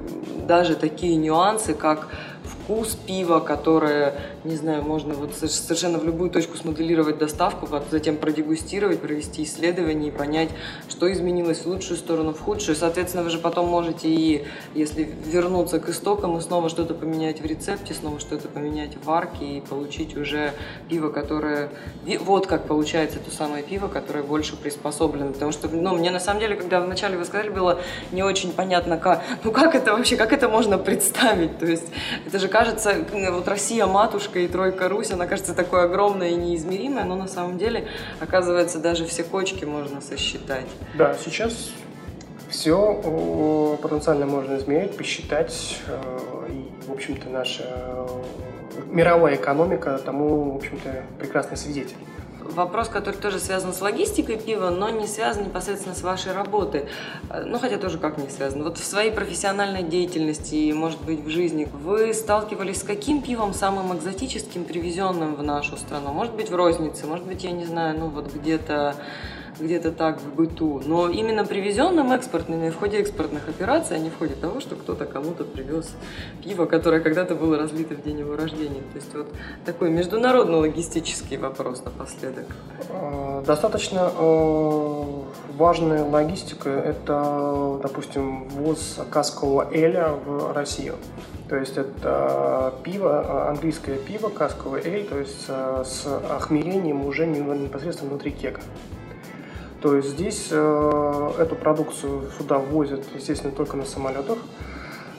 даже 0.48 0.76
такие 0.76 1.16
нюансы, 1.16 1.76
как 1.76 2.08
вкус 2.68 2.98
пива, 3.08 3.40
которое, 3.40 4.14
не 4.44 4.58
знаю, 4.58 4.84
можно 4.84 5.14
вот 5.14 5.34
совершенно 5.34 6.00
в 6.00 6.04
любую 6.04 6.30
точку 6.30 6.58
смоделировать 6.58 7.18
доставку, 7.18 7.66
затем 7.90 8.18
продегустировать, 8.18 9.00
провести 9.00 9.44
исследование 9.44 10.10
и 10.10 10.12
понять, 10.12 10.50
что 10.90 11.10
изменилось 11.12 11.60
в 11.60 11.68
лучшую 11.68 11.98
сторону, 11.98 12.34
в 12.34 12.42
худшую. 12.42 12.76
Соответственно, 12.76 13.24
вы 13.24 13.30
же 13.30 13.38
потом 13.38 13.68
можете 13.68 14.10
и, 14.10 14.46
если 14.76 15.10
вернуться 15.26 15.80
к 15.80 15.88
истокам, 15.88 16.38
и 16.38 16.42
снова 16.42 16.68
что-то 16.68 16.94
поменять 16.94 17.40
в 17.40 17.46
рецепте, 17.46 17.94
снова 17.94 18.20
что-то 18.20 18.50
поменять 18.50 18.98
в 19.02 19.10
арке 19.10 19.46
и 19.46 19.62
получить 19.62 20.18
уже 20.18 20.52
пиво, 20.90 21.10
которое... 21.10 21.70
Вот 22.20 22.48
как 22.48 22.66
получается 22.66 23.20
то 23.20 23.32
самое 23.34 23.64
пиво, 23.64 23.88
которое 23.88 24.24
больше 24.24 24.58
приспособлено. 24.58 25.32
Потому 25.32 25.54
что, 25.54 25.70
ну, 25.70 25.96
мне 25.96 26.12
на 26.12 26.20
самом 26.20 26.42
деле, 26.42 26.56
когда 26.58 26.82
вначале 26.82 27.18
вы 27.18 27.24
сказали, 27.24 27.50
было 27.50 27.80
не 28.12 28.24
очень 28.24 28.52
понятно, 28.52 28.98
как, 28.98 29.24
ну, 29.46 29.54
как 29.54 29.74
это 29.74 29.94
вообще, 29.94 30.18
как 30.18 30.34
это 30.34 30.50
можно 30.50 30.78
представить. 30.78 31.58
То 31.60 31.66
есть 31.66 31.88
это 32.26 32.40
же 32.40 32.50
кажется, 32.58 33.06
вот 33.32 33.48
Россия 33.48 33.86
матушка 33.86 34.40
и 34.40 34.48
тройка 34.48 34.90
Русь, 34.90 35.12
она 35.12 35.28
кажется 35.28 35.54
такой 35.54 35.84
огромной 35.84 36.32
и 36.32 36.36
неизмеримой, 36.36 37.04
но 37.04 37.16
на 37.16 37.28
самом 37.28 37.58
деле, 37.60 37.88
оказывается, 38.20 38.80
даже 38.80 39.06
все 39.06 39.24
кочки 39.24 39.64
можно 39.66 40.02
сосчитать. 40.02 40.66
Да, 40.96 41.16
сейчас 41.24 41.70
все 42.50 43.78
потенциально 43.82 44.26
можно 44.26 44.58
измерить, 44.58 44.98
посчитать, 44.98 45.80
э, 45.88 46.48
и, 46.50 46.88
в 46.88 46.92
общем-то, 46.92 47.30
наша 47.30 47.64
э, 47.68 48.08
мировая 48.88 49.36
экономика 49.36 50.00
тому, 50.04 50.54
в 50.54 50.56
общем-то, 50.56 51.04
прекрасный 51.20 51.58
свидетель 51.58 51.98
вопрос, 52.54 52.90
который 52.90 53.16
тоже 53.16 53.40
связан 53.40 53.74
с 53.74 53.82
логистикой 53.82 54.38
пива, 54.38 54.70
но 54.70 54.90
не 54.90 55.08
связан 55.08 55.46
непосредственно 55.46 55.96
с 55.96 56.02
вашей 56.02 56.34
работой. 56.34 56.86
Ну, 57.46 57.60
хотя 57.60 57.78
тоже 57.78 57.98
как 57.98 58.18
не 58.18 58.30
связан. 58.30 58.64
Вот 58.64 58.78
в 58.78 58.84
своей 58.84 59.12
профессиональной 59.12 59.84
деятельности 59.84 60.56
и, 60.56 60.74
может 60.74 61.02
быть, 61.02 61.24
в 61.24 61.30
жизни 61.30 61.68
вы 61.74 62.14
сталкивались 62.14 62.82
с 62.82 62.84
каким 62.84 63.22
пивом 63.22 63.54
самым 63.54 63.96
экзотическим, 63.98 64.66
привезенным 64.66 65.36
в 65.36 65.44
нашу 65.44 65.78
страну? 65.78 66.12
Может 66.14 66.34
быть, 66.36 66.50
в 66.50 66.56
рознице, 66.56 67.06
может 67.06 67.26
быть, 67.26 67.44
я 67.44 67.52
не 67.52 67.66
знаю, 67.66 67.98
ну, 68.00 68.08
вот 68.08 68.34
где-то 68.34 68.96
где-то 69.60 69.92
так 69.92 70.22
в 70.22 70.36
быту. 70.36 70.82
Но 70.86 71.10
именно 71.10 71.46
привезенным 71.46 72.12
экспортными 72.12 72.70
в 72.70 72.76
ходе 72.76 72.98
экспортных 73.00 73.48
операций, 73.50 73.98
а 73.98 74.00
не 74.00 74.10
в 74.10 74.18
ходе 74.18 74.36
того, 74.36 74.60
что 74.60 74.76
кто-то 74.76 75.06
кому-то 75.06 75.44
привез 75.44 75.96
пиво, 76.44 76.66
которое 76.66 77.02
когда-то 77.02 77.36
было 77.36 77.58
разлито 77.58 77.96
в 77.96 78.04
день 78.04 78.20
его 78.20 78.36
рождения. 78.36 78.82
То 78.94 78.96
есть 78.96 79.14
вот 79.14 79.28
такой 79.66 79.90
международно-логистический 79.90 81.38
вопрос 81.38 81.84
напоследок. 81.84 82.46
А, 82.90 83.44
достаточно 83.46 84.12
э, 84.18 85.04
важная 85.58 86.04
логистика– 86.04 86.70
это, 86.72 87.80
допустим, 87.82 88.48
ввоз 88.50 89.00
каскового 89.10 89.68
эля 89.72 90.10
в 90.10 90.54
Россию. 90.54 90.96
То 91.50 91.56
есть 91.56 91.78
это 91.78 92.74
пиво, 92.84 93.50
английское 93.50 93.98
пиво, 93.98 94.28
касковый 94.28 94.82
эль, 94.84 95.06
то 95.06 95.18
есть 95.18 95.46
э, 95.48 95.84
с 95.86 96.06
охмелением 96.30 97.06
уже 97.06 97.26
непосредственно 97.26 98.10
внутри 98.10 98.32
кека. 98.32 98.62
То 99.82 99.96
есть 99.96 100.10
здесь 100.10 100.48
э, 100.52 101.32
эту 101.38 101.56
продукцию 101.56 102.24
сюда 102.38 102.58
ввозят, 102.58 103.04
естественно, 103.14 103.54
только 103.54 103.78
на 103.78 103.86
самолетах, 103.86 104.38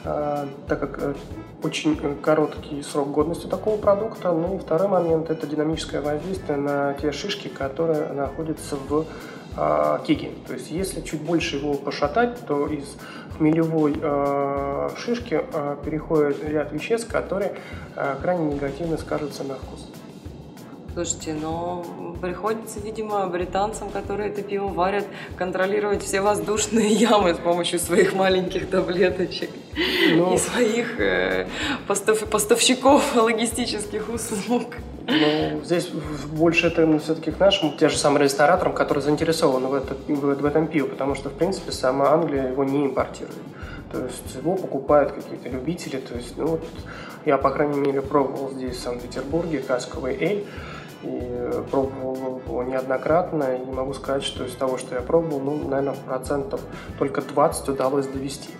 э, 0.04 0.46
так 0.66 0.80
как 0.80 0.98
э, 1.00 1.14
очень 1.62 2.16
короткий 2.20 2.82
срок 2.82 3.10
годности 3.10 3.46
такого 3.46 3.76
продукта. 3.76 4.32
Ну 4.32 4.56
и 4.56 4.58
второй 4.58 4.88
момент– 4.88 5.30
это 5.30 5.46
динамическое 5.46 6.00
воздействие 6.00 6.58
на 6.58 6.94
те 6.94 7.12
шишки, 7.12 7.48
которые 7.48 8.12
находятся 8.12 8.76
в 8.76 9.06
кеге. 10.06 10.30
То 10.46 10.54
есть 10.54 10.70
если 10.70 11.00
чуть 11.00 11.20
больше 11.20 11.56
его 11.56 11.74
пошатать, 11.74 12.38
то 12.46 12.68
из 12.68 12.96
хмелевой 13.38 13.98
э, 14.00 14.90
шишки 14.96 15.40
э, 15.52 15.76
переходит 15.84 16.44
ряд 16.44 16.72
веществ, 16.72 17.10
которые 17.10 17.54
э, 17.96 18.16
крайне 18.20 18.54
негативно 18.54 18.98
скажутся 18.98 19.44
на 19.44 19.54
вкус. 19.54 19.86
Слушайте, 20.98 21.32
но 21.32 21.84
приходится, 22.20 22.80
видимо, 22.80 23.24
британцам, 23.28 23.88
которые 23.88 24.30
это 24.30 24.42
пиво 24.42 24.66
варят, 24.66 25.04
контролировать 25.36 26.02
все 26.02 26.20
воздушные 26.20 26.88
ямы 26.92 27.34
с 27.34 27.36
помощью 27.36 27.78
своих 27.78 28.14
маленьких 28.14 28.68
таблеточек 28.68 29.50
но... 30.16 30.30
Ну. 30.30 30.34
и 30.34 30.38
своих 30.38 30.98
э, 30.98 31.46
постав... 31.86 32.24
поставщиков 32.28 33.14
логистических 33.14 34.08
услуг. 34.08 34.64
Ну, 35.06 35.60
здесь 35.62 35.86
больше 35.86 36.66
это 36.66 36.84
ну, 36.84 36.98
все-таки 36.98 37.30
к 37.30 37.38
нашим, 37.38 37.76
те 37.76 37.88
же 37.88 37.96
самым 37.96 38.20
рестораторам, 38.20 38.72
которые 38.72 39.04
заинтересованы 39.04 39.68
в, 39.68 39.74
это, 39.74 39.94
в, 39.94 40.34
в 40.34 40.44
этом 40.44 40.66
пиве, 40.66 40.86
потому 40.86 41.14
что, 41.14 41.28
в 41.28 41.34
принципе, 41.34 41.70
сама 41.70 42.10
Англия 42.10 42.48
его 42.48 42.64
не 42.64 42.86
импортирует. 42.86 43.36
То 43.92 44.04
есть 44.04 44.34
его 44.34 44.56
покупают 44.56 45.12
какие-то 45.12 45.48
любители. 45.48 45.98
То 45.98 46.16
есть, 46.16 46.36
ну, 46.36 46.46
вот, 46.48 46.64
я, 47.24 47.38
по 47.38 47.50
крайней 47.50 47.78
мере, 47.78 48.02
пробовал 48.02 48.50
здесь, 48.50 48.76
в 48.76 48.80
Санкт-Петербурге, 48.80 49.60
касковый 49.60 50.16
эль 50.18 50.44
и 51.02 51.52
пробовал 51.70 52.40
его 52.46 52.62
неоднократно, 52.62 53.56
и 53.56 53.64
могу 53.70 53.94
сказать, 53.94 54.22
что 54.22 54.44
из 54.44 54.54
того, 54.54 54.78
что 54.78 54.94
я 54.94 55.00
пробовал, 55.00 55.40
ну, 55.40 55.68
наверное, 55.68 55.94
процентов 56.06 56.60
только 56.98 57.22
20 57.22 57.68
удалось 57.68 58.06
довести. 58.06 58.50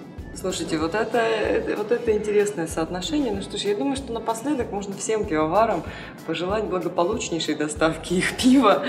Слушайте, 0.40 0.78
вот 0.78 0.94
это, 0.94 1.18
это, 1.18 1.76
вот 1.76 1.90
это 1.90 2.12
интересное 2.12 2.68
соотношение. 2.68 3.32
Ну 3.32 3.42
что 3.42 3.58
ж, 3.58 3.62
я 3.62 3.74
думаю, 3.74 3.96
что 3.96 4.12
напоследок 4.12 4.70
можно 4.70 4.94
всем 4.94 5.24
пивоварам 5.24 5.82
пожелать 6.28 6.62
благополучнейшей 6.62 7.56
доставки 7.56 8.14
их 8.14 8.36
пива 8.36 8.84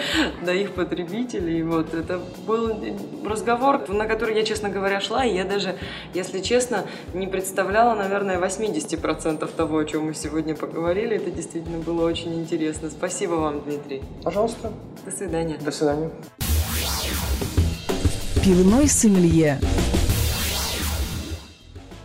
до 0.46 0.54
их 0.54 0.74
потребителей. 0.74 1.64
Вот 1.64 1.96
это 1.96 2.22
был 2.46 2.78
разговор, 3.26 3.90
на 3.90 4.06
который 4.06 4.36
я, 4.36 4.44
честно 4.44 4.70
говоря, 4.70 5.02
шла, 5.02 5.26
и 5.26 5.36
я 5.36 5.44
даже, 5.44 5.76
если 6.14 6.40
честно, 6.40 6.86
не 7.16 7.26
представляла, 7.26 7.96
наверное, 7.96 8.40
80% 8.40 9.50
того, 9.56 9.80
о 9.80 9.86
чем 9.86 10.06
мы 10.06 10.14
сегодня 10.14 10.54
поговорили. 10.54 11.16
Это 11.16 11.32
действительно 11.32 11.80
было 11.80 12.06
очень 12.06 12.40
интересно. 12.40 12.92
Спасибо 12.92 13.34
вам, 13.34 13.62
Дмитрий. 13.62 14.04
Пожалуйста. 14.24 14.72
До 15.04 15.12
свидания. 15.12 15.58
До 15.60 15.72
свидания. 15.72 16.12
Пивной 18.44 18.88
сомелье 18.88 19.60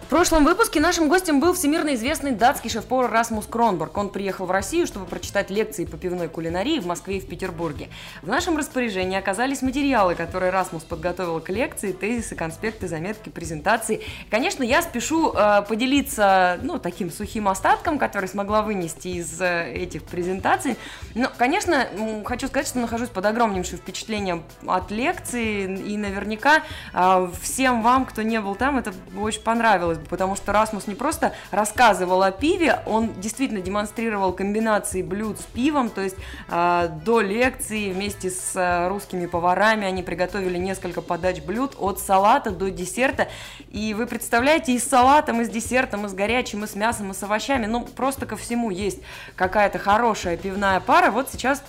прошлом 0.07 0.45
выпуске 0.45 0.81
нашим 0.81 1.09
гостем 1.09 1.41
был 1.41 1.55
всемирно 1.55 1.95
известный 1.95 2.33
датский 2.33 2.69
шеф-повар 2.69 3.11
Расмус 3.11 3.47
Кронберг. 3.47 3.97
Он 3.97 4.09
приехал 4.09 4.45
в 4.47 4.51
Россию, 4.51 4.87
чтобы 4.87 5.07
прочитать 5.07 5.51
лекции 5.51 5.85
по 5.85 5.97
пивной 5.97 6.29
кулинарии 6.29 6.79
в 6.79 6.87
Москве 6.87 7.19
и 7.19 7.21
в 7.21 7.29
Петербурге. 7.29 7.89
В 8.21 8.29
нашем 8.29 8.57
распоряжении 8.57 9.19
оказались 9.19 9.63
материалы, 9.63 10.15
которые 10.15 10.51
Расмус 10.51 10.83
подготовил 10.83 11.41
к 11.41 11.49
лекции, 11.49 11.93
тезисы, 11.93 12.35
конспекты, 12.35 12.89
заметки, 12.89 13.29
презентации. 13.29 14.03
Конечно, 14.31 14.63
я 14.63 14.83
спешу 14.83 15.33
э, 15.33 15.63
поделиться, 15.69 16.59
ну, 16.63 16.79
таким 16.79 17.11
сухим 17.11 17.49
остатком, 17.49 17.99
который 17.99 18.29
смогла 18.29 18.63
вынести 18.63 19.09
из 19.09 19.41
э, 19.41 19.73
этих 19.73 20.03
презентаций. 20.03 20.77
Но, 21.15 21.31
конечно, 21.37 21.87
хочу 22.25 22.49
сказать, 22.49 22.67
что 22.67 22.79
нахожусь 22.79 23.09
под 23.09 23.27
огромнейшим 23.27 23.79
впечатлением 23.79 24.43
от 24.67 24.91
лекции, 24.91 25.65
и 25.65 25.97
наверняка 25.97 26.63
э, 26.93 27.29
всем 27.41 27.83
вам, 27.83 28.07
кто 28.07 28.23
не 28.23 28.41
был 28.41 28.55
там, 28.55 28.79
это 28.79 28.93
очень 29.19 29.43
понравилось 29.43 29.94
потому 30.09 30.37
что 30.37 30.53
Расмус 30.53 30.87
не 30.87 30.95
просто 30.95 31.33
рассказывал 31.51 32.23
о 32.23 32.31
пиве, 32.31 32.81
он 32.87 33.13
действительно 33.21 33.61
демонстрировал 33.61 34.33
комбинации 34.33 35.03
блюд 35.03 35.41
с 35.41 35.45
пивом, 35.45 35.91
то 35.91 36.01
есть 36.01 36.17
э, 36.49 36.89
до 37.05 37.21
лекции 37.21 37.93
вместе 37.93 38.31
с 38.31 38.53
э, 38.55 38.89
русскими 38.89 39.27
поварами 39.27 39.87
они 39.87 40.03
приготовили 40.03 40.59
несколько 40.59 41.01
подач 41.01 41.41
блюд 41.41 41.77
от 41.79 42.01
салата 42.01 42.51
до 42.51 42.71
десерта, 42.71 43.29
и 43.71 43.95
вы 43.95 44.07
представляете, 44.07 44.73
и 44.73 44.79
с 44.79 44.85
салатом, 44.85 45.41
и 45.41 45.45
с 45.45 45.49
десертом, 45.49 46.07
и 46.07 46.09
с 46.09 46.15
горячим, 46.15 46.65
и 46.65 46.67
с 46.67 46.75
мясом, 46.75 47.11
и 47.11 47.15
с 47.15 47.23
овощами, 47.23 47.67
ну 47.67 47.85
просто 47.85 48.27
ко 48.27 48.37
всему 48.37 48.71
есть 48.71 49.01
какая-то 49.37 49.79
хорошая 49.79 50.37
пивная 50.37 50.81
пара, 50.81 51.11
вот 51.11 51.31
сейчас 51.31 51.63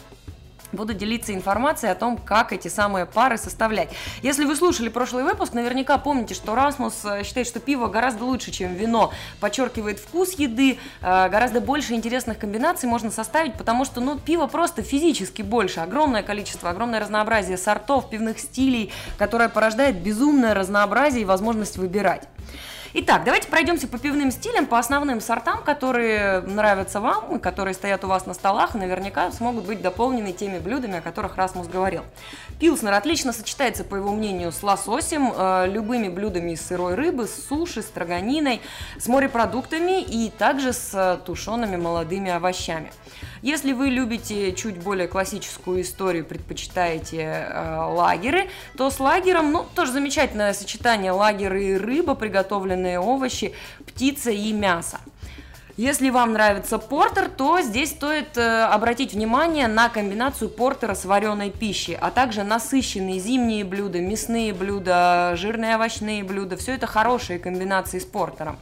буду 0.76 0.94
делиться 0.94 1.34
информацией 1.34 1.92
о 1.92 1.96
том, 1.96 2.18
как 2.18 2.54
эти 2.54 2.68
самые 2.68 3.06
пары 3.06 3.38
составлять. 3.38 3.90
Если 4.22 4.46
вы 4.46 4.56
слушали 4.56 4.90
прошлый 4.90 5.24
выпуск, 5.24 5.54
наверняка 5.54 5.98
помните, 5.98 6.34
что 6.34 6.56
Расмус 6.56 6.94
э, 7.04 7.24
считает, 7.24 7.48
что 7.48 7.60
пиво 7.60 7.88
гораздо 7.88 8.26
лучше, 8.26 8.52
чем 8.52 8.74
вино, 8.74 9.12
подчеркивает 9.40 10.00
вкус 10.00 10.34
еды, 10.34 10.78
э, 11.02 11.30
гораздо 11.30 11.62
больше 11.62 11.94
интересных 11.94 12.38
комбинаций 12.38 12.88
можно 12.88 13.12
составить, 13.12 13.56
потому 13.56 13.86
что 13.86 14.02
ну, 14.02 14.18
пиво 14.18 14.48
просто 14.48 14.84
физически 14.84 15.42
больше, 15.42 15.80
огромное 15.80 16.24
количество, 16.24 16.70
огромное 16.70 17.00
разнообразие 17.00 17.58
сортов, 17.58 18.10
пивных 18.10 18.40
стилей, 18.40 18.92
которое 19.18 19.50
порождает 19.50 19.98
безумное 19.98 20.54
разнообразие 20.54 21.24
и 21.24 21.26
возможность 21.26 21.78
выбирать. 21.78 22.28
Итак, 22.98 23.26
давайте 23.26 23.50
пройдемся 23.50 23.90
по 23.90 23.98
пивным 23.98 24.32
стилям, 24.32 24.68
по 24.68 24.80
основным 24.80 25.20
сортам, 25.20 25.62
которые 25.64 26.40
нравятся 26.40 27.02
вам 27.02 27.36
и 27.36 27.40
которые 27.42 27.74
стоят 27.74 28.06
у 28.06 28.08
вас 28.08 28.26
на 28.26 28.34
столах, 28.34 28.74
и 28.74 28.78
наверняка 28.78 29.34
смогут 29.34 29.66
быть 29.66 29.82
дополнены 29.82 30.32
теми 30.32 30.60
блюдами, 30.60 31.00
о 31.00 31.02
которых 31.02 31.36
Расмус 31.36 31.68
говорил. 31.68 32.04
Пилснер 32.58 32.94
отлично 32.94 33.34
сочетается, 33.34 33.84
по 33.84 33.98
его 33.98 34.14
мнению, 34.14 34.54
с 34.54 34.64
лососем, 34.64 35.34
э, 35.36 35.68
любыми 35.68 36.08
блюдами 36.08 36.52
из 36.52 36.66
сырой 36.66 36.96
рыбы, 36.96 37.28
с 37.28 37.48
суши, 37.50 37.82
строганиной, 37.82 38.62
с 38.98 39.10
морепродуктами 39.10 40.02
и 40.02 40.30
также 40.30 40.72
с 40.72 40.92
э, 40.94 41.18
тушеными 41.26 41.76
молодыми 41.76 42.32
овощами. 42.32 42.94
Если 43.42 43.74
вы 43.74 43.90
любите 43.90 44.54
чуть 44.54 44.78
более 44.78 45.08
классическую 45.08 45.82
историю, 45.82 46.26
предпочитаете 46.26 47.22
э, 47.22 47.78
лагеры, 47.78 48.50
то 48.78 48.90
с 48.90 49.00
лагером, 49.00 49.52
ну, 49.52 49.66
тоже 49.76 49.92
замечательное 49.92 50.54
сочетание 50.54 51.12
лагеры 51.12 51.64
и 51.64 51.78
рыба, 51.78 52.16
приготовленные 52.16 53.00
овощи, 53.00 53.54
птица 53.86 54.32
и 54.32 54.52
мясо. 54.54 55.00
Если 55.78 56.10
вам 56.10 56.32
нравится 56.32 56.78
портер, 56.78 57.28
то 57.28 57.60
здесь 57.60 57.92
стоит 57.92 58.38
э, 58.38 58.64
обратить 58.64 59.14
внимание 59.14 59.68
на 59.68 59.90
комбинацию 59.90 60.50
портера 60.50 60.96
с 60.96 61.04
вареной 61.04 61.50
пищей, 61.50 61.98
а 62.00 62.12
также 62.12 62.44
насыщенные 62.44 63.20
зимние 63.20 63.66
блюда, 63.66 64.00
мясные 64.00 64.54
блюда, 64.54 65.34
жирные 65.36 65.76
овощные 65.76 66.24
блюда. 66.24 66.56
Все 66.56 66.76
это 66.76 66.88
хорошие 66.88 67.40
комбинации 67.40 68.00
с 68.00 68.06
портером. 68.06 68.58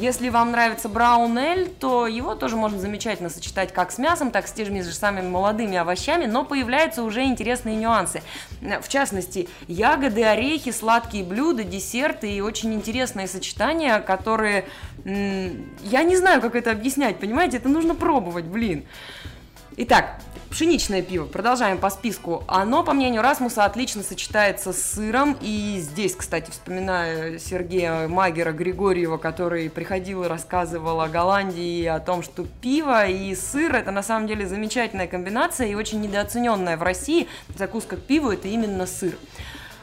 Если 0.00 0.30
вам 0.30 0.52
нравится 0.52 0.88
браун 0.88 1.36
эль, 1.36 1.68
то 1.68 2.06
его 2.06 2.34
тоже 2.34 2.56
можно 2.56 2.78
замечательно 2.78 3.28
сочетать 3.28 3.70
как 3.70 3.92
с 3.92 3.98
мясом, 3.98 4.30
так 4.30 4.48
с 4.48 4.52
теми 4.52 4.80
же 4.80 4.94
самыми 4.94 5.28
молодыми 5.28 5.76
овощами, 5.76 6.24
но 6.24 6.42
появляются 6.42 7.02
уже 7.02 7.24
интересные 7.24 7.76
нюансы. 7.76 8.22
В 8.62 8.88
частности, 8.88 9.50
ягоды, 9.68 10.24
орехи, 10.24 10.70
сладкие 10.72 11.22
блюда, 11.22 11.64
десерты 11.64 12.32
и 12.32 12.40
очень 12.40 12.72
интересные 12.72 13.28
сочетания, 13.28 13.98
которые... 14.00 14.64
Я 15.04 16.02
не 16.02 16.16
знаю, 16.16 16.40
как 16.40 16.54
это 16.54 16.70
объяснять, 16.70 17.18
понимаете? 17.18 17.58
Это 17.58 17.68
нужно 17.68 17.94
пробовать, 17.94 18.46
блин. 18.46 18.86
Итак, 19.76 20.18
Пшеничное 20.50 21.00
пиво, 21.00 21.26
продолжаем 21.26 21.78
по 21.78 21.90
списку. 21.90 22.42
Оно, 22.48 22.82
по 22.82 22.92
мнению 22.92 23.22
Расмуса, 23.22 23.64
отлично 23.64 24.02
сочетается 24.02 24.72
с 24.72 24.82
сыром. 24.82 25.36
И 25.40 25.78
здесь, 25.78 26.16
кстати, 26.16 26.50
вспоминаю 26.50 27.38
Сергея 27.38 28.08
Магера 28.08 28.50
Григорьева, 28.50 29.16
который 29.16 29.70
приходил 29.70 30.24
и 30.24 30.26
рассказывал 30.26 31.00
о 31.00 31.08
Голландии, 31.08 31.84
о 31.86 32.00
том, 32.00 32.24
что 32.24 32.44
пиво 32.60 33.06
и 33.06 33.32
сыр– 33.36 33.74
это 33.76 33.92
на 33.92 34.02
самом 34.02 34.26
деле 34.26 34.44
замечательная 34.44 35.06
комбинация 35.06 35.68
и 35.68 35.74
очень 35.74 36.00
недооцененная 36.00 36.76
в 36.76 36.82
России. 36.82 37.28
Закуска 37.56 37.94
к 37.94 38.02
пиву– 38.02 38.30
это 38.32 38.48
именно 38.48 38.86
сыр. 38.86 39.14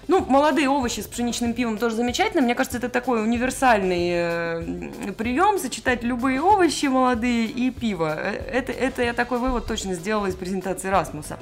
Ну, 0.08 0.26
молодые 0.26 0.70
овощи 0.70 1.02
с 1.02 1.08
пшеничным 1.08 1.54
пивом 1.54 1.78
тоже 1.78 1.96
замечательно. 1.96 2.41
Мне 2.41 2.56
кажется, 2.56 2.78
это 2.78 2.88
такой 2.88 3.24
универсальный 3.24 4.10
э, 4.12 5.12
прием, 5.17 5.60
сочетать 5.60 6.02
любые 6.02 6.41
овощи 6.41 6.86
молодые 6.86 7.46
и 7.48 7.72
пиво. 7.72 8.15
Э, 8.17 8.32
это, 8.32 8.72
это 8.72 9.04
я 9.04 9.13
такой 9.13 9.39
вывод 9.39 9.65
точно 9.67 9.96
сделала 9.96 10.28
из 10.28 10.36
презентации 10.36 10.88
Расмуса. 10.88 11.38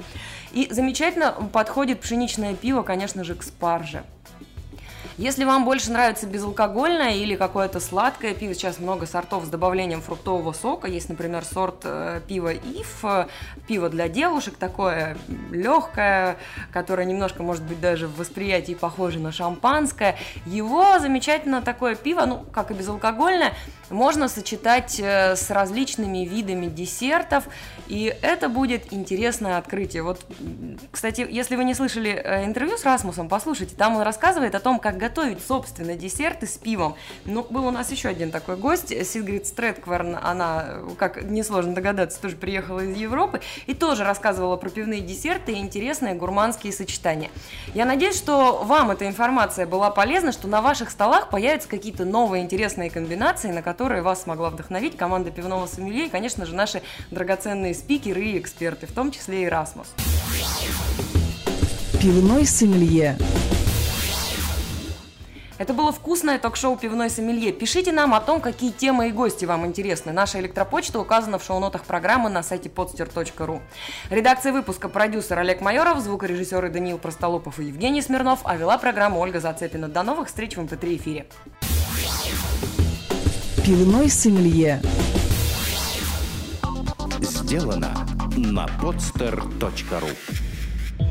И 0.52 0.66
замечательно 0.70 1.32
подходит 1.52 2.00
пшеничное 2.00 2.54
пиво, 2.54 2.82
конечно 2.82 3.22
же, 3.22 3.36
к 3.36 3.44
спарже. 3.44 4.02
Если 5.18 5.44
вам 5.44 5.64
больше 5.64 5.90
нравится 5.92 6.26
безалкогольное 6.26 7.14
или 7.14 7.36
какое-то 7.36 7.80
сладкое 7.80 8.34
пиво, 8.34 8.52
сейчас 8.52 8.78
много 8.78 9.06
сортов 9.06 9.46
с 9.46 9.48
добавлением 9.48 10.02
фруктового 10.02 10.52
сока. 10.52 10.88
Есть, 10.88 11.08
например, 11.08 11.42
сорт 11.42 11.80
э, 11.84 12.20
пива 12.28 12.52
Ив, 12.52 12.98
э, 13.02 13.26
пиво 13.66 13.88
для 13.88 14.10
девушек, 14.10 14.58
такое 14.58 15.16
легкое, 15.50 16.36
которое 16.70 17.06
немножко, 17.06 17.42
может 17.42 17.62
быть, 17.64 17.80
даже 17.80 18.08
в 18.08 18.18
восприятии 18.18 18.74
похоже 18.74 19.18
на 19.18 19.32
шампанское. 19.32 20.18
Его 20.44 20.98
замечательно 20.98 21.62
такое 21.62 21.94
пиво, 21.94 22.26
ну, 22.26 22.44
как 22.52 22.70
и 22.70 22.74
безалкогольное, 22.74 23.54
можно 23.88 24.28
сочетать 24.28 25.00
э, 25.00 25.34
с 25.34 25.50
различными 25.50 26.26
видами 26.26 26.66
десертов, 26.66 27.44
и 27.86 28.14
это 28.20 28.50
будет 28.50 28.92
интересное 28.92 29.56
открытие. 29.56 30.02
Вот, 30.02 30.26
кстати, 30.92 31.26
если 31.26 31.56
вы 31.56 31.64
не 31.64 31.72
слышали 31.72 32.10
интервью 32.44 32.76
с 32.76 32.84
Расмусом, 32.84 33.30
послушайте, 33.30 33.76
там 33.76 33.96
он 33.96 34.02
рассказывает 34.02 34.54
о 34.54 34.60
том, 34.60 34.78
как 34.78 34.98
готовить, 35.06 35.38
собственно, 35.46 35.94
десерты 35.94 36.46
с 36.46 36.56
пивом. 36.56 36.96
Ну, 37.24 37.46
был 37.48 37.66
у 37.66 37.70
нас 37.70 37.92
еще 37.92 38.08
один 38.08 38.32
такой 38.32 38.56
гость, 38.56 38.88
Сигрид 39.06 39.46
Стрэдкварн, 39.46 40.18
она, 40.20 40.80
как 40.98 41.22
несложно 41.22 41.74
догадаться, 41.74 42.20
тоже 42.20 42.34
приехала 42.34 42.80
из 42.80 42.96
Европы 42.96 43.40
и 43.66 43.74
тоже 43.74 44.02
рассказывала 44.02 44.56
про 44.56 44.68
пивные 44.68 45.00
десерты 45.00 45.52
и 45.52 45.58
интересные 45.58 46.14
гурманские 46.14 46.72
сочетания. 46.72 47.30
Я 47.72 47.84
надеюсь, 47.84 48.16
что 48.16 48.64
вам 48.64 48.90
эта 48.90 49.06
информация 49.06 49.66
была 49.66 49.90
полезна, 49.90 50.32
что 50.32 50.48
на 50.48 50.60
ваших 50.60 50.90
столах 50.90 51.30
появятся 51.30 51.68
какие-то 51.68 52.04
новые 52.04 52.42
интересные 52.42 52.90
комбинации, 52.90 53.52
на 53.52 53.62
которые 53.62 54.02
вас 54.02 54.24
смогла 54.24 54.50
вдохновить 54.50 54.96
команда 54.96 55.30
пивного 55.30 55.66
сомелье 55.66 56.06
и, 56.06 56.08
конечно 56.08 56.46
же, 56.46 56.54
наши 56.56 56.82
драгоценные 57.12 57.74
спикеры 57.74 58.24
и 58.24 58.38
эксперты, 58.38 58.86
в 58.86 58.92
том 58.92 59.12
числе 59.12 59.44
и 59.44 59.46
Расмус. 59.46 59.86
Пивной 62.00 62.44
сомелье. 62.44 63.16
Это 65.58 65.72
было 65.72 65.90
вкусное 65.90 66.38
ток-шоу 66.38 66.76
«Пивной 66.76 67.08
сомелье». 67.08 67.50
Пишите 67.50 67.90
нам 67.90 68.12
о 68.14 68.20
том, 68.20 68.40
какие 68.40 68.70
темы 68.70 69.08
и 69.08 69.12
гости 69.12 69.46
вам 69.46 69.64
интересны. 69.64 70.12
Наша 70.12 70.38
электропочта 70.40 71.00
указана 71.00 71.38
в 71.38 71.44
шоу-нотах 71.44 71.84
программы 71.84 72.28
на 72.28 72.42
сайте 72.42 72.68
podster.ru. 72.68 73.62
Редакция 74.10 74.52
выпуска 74.52 74.90
продюсер 74.90 75.38
Олег 75.38 75.62
Майоров, 75.62 76.00
звукорежиссеры 76.00 76.68
Даниил 76.68 76.98
Простолопов 76.98 77.58
и 77.58 77.64
Евгений 77.64 78.02
Смирнов, 78.02 78.40
а 78.44 78.56
вела 78.56 78.76
программу 78.76 79.18
Ольга 79.18 79.40
Зацепина. 79.40 79.88
До 79.88 80.02
новых 80.02 80.28
встреч 80.28 80.56
в 80.56 80.60
МП3 80.60 80.96
эфире. 80.96 81.26
Пивной 83.64 84.10
сомелье. 84.10 84.82
Сделано 87.20 87.94
на 88.36 88.66
podster.ru 88.80 90.45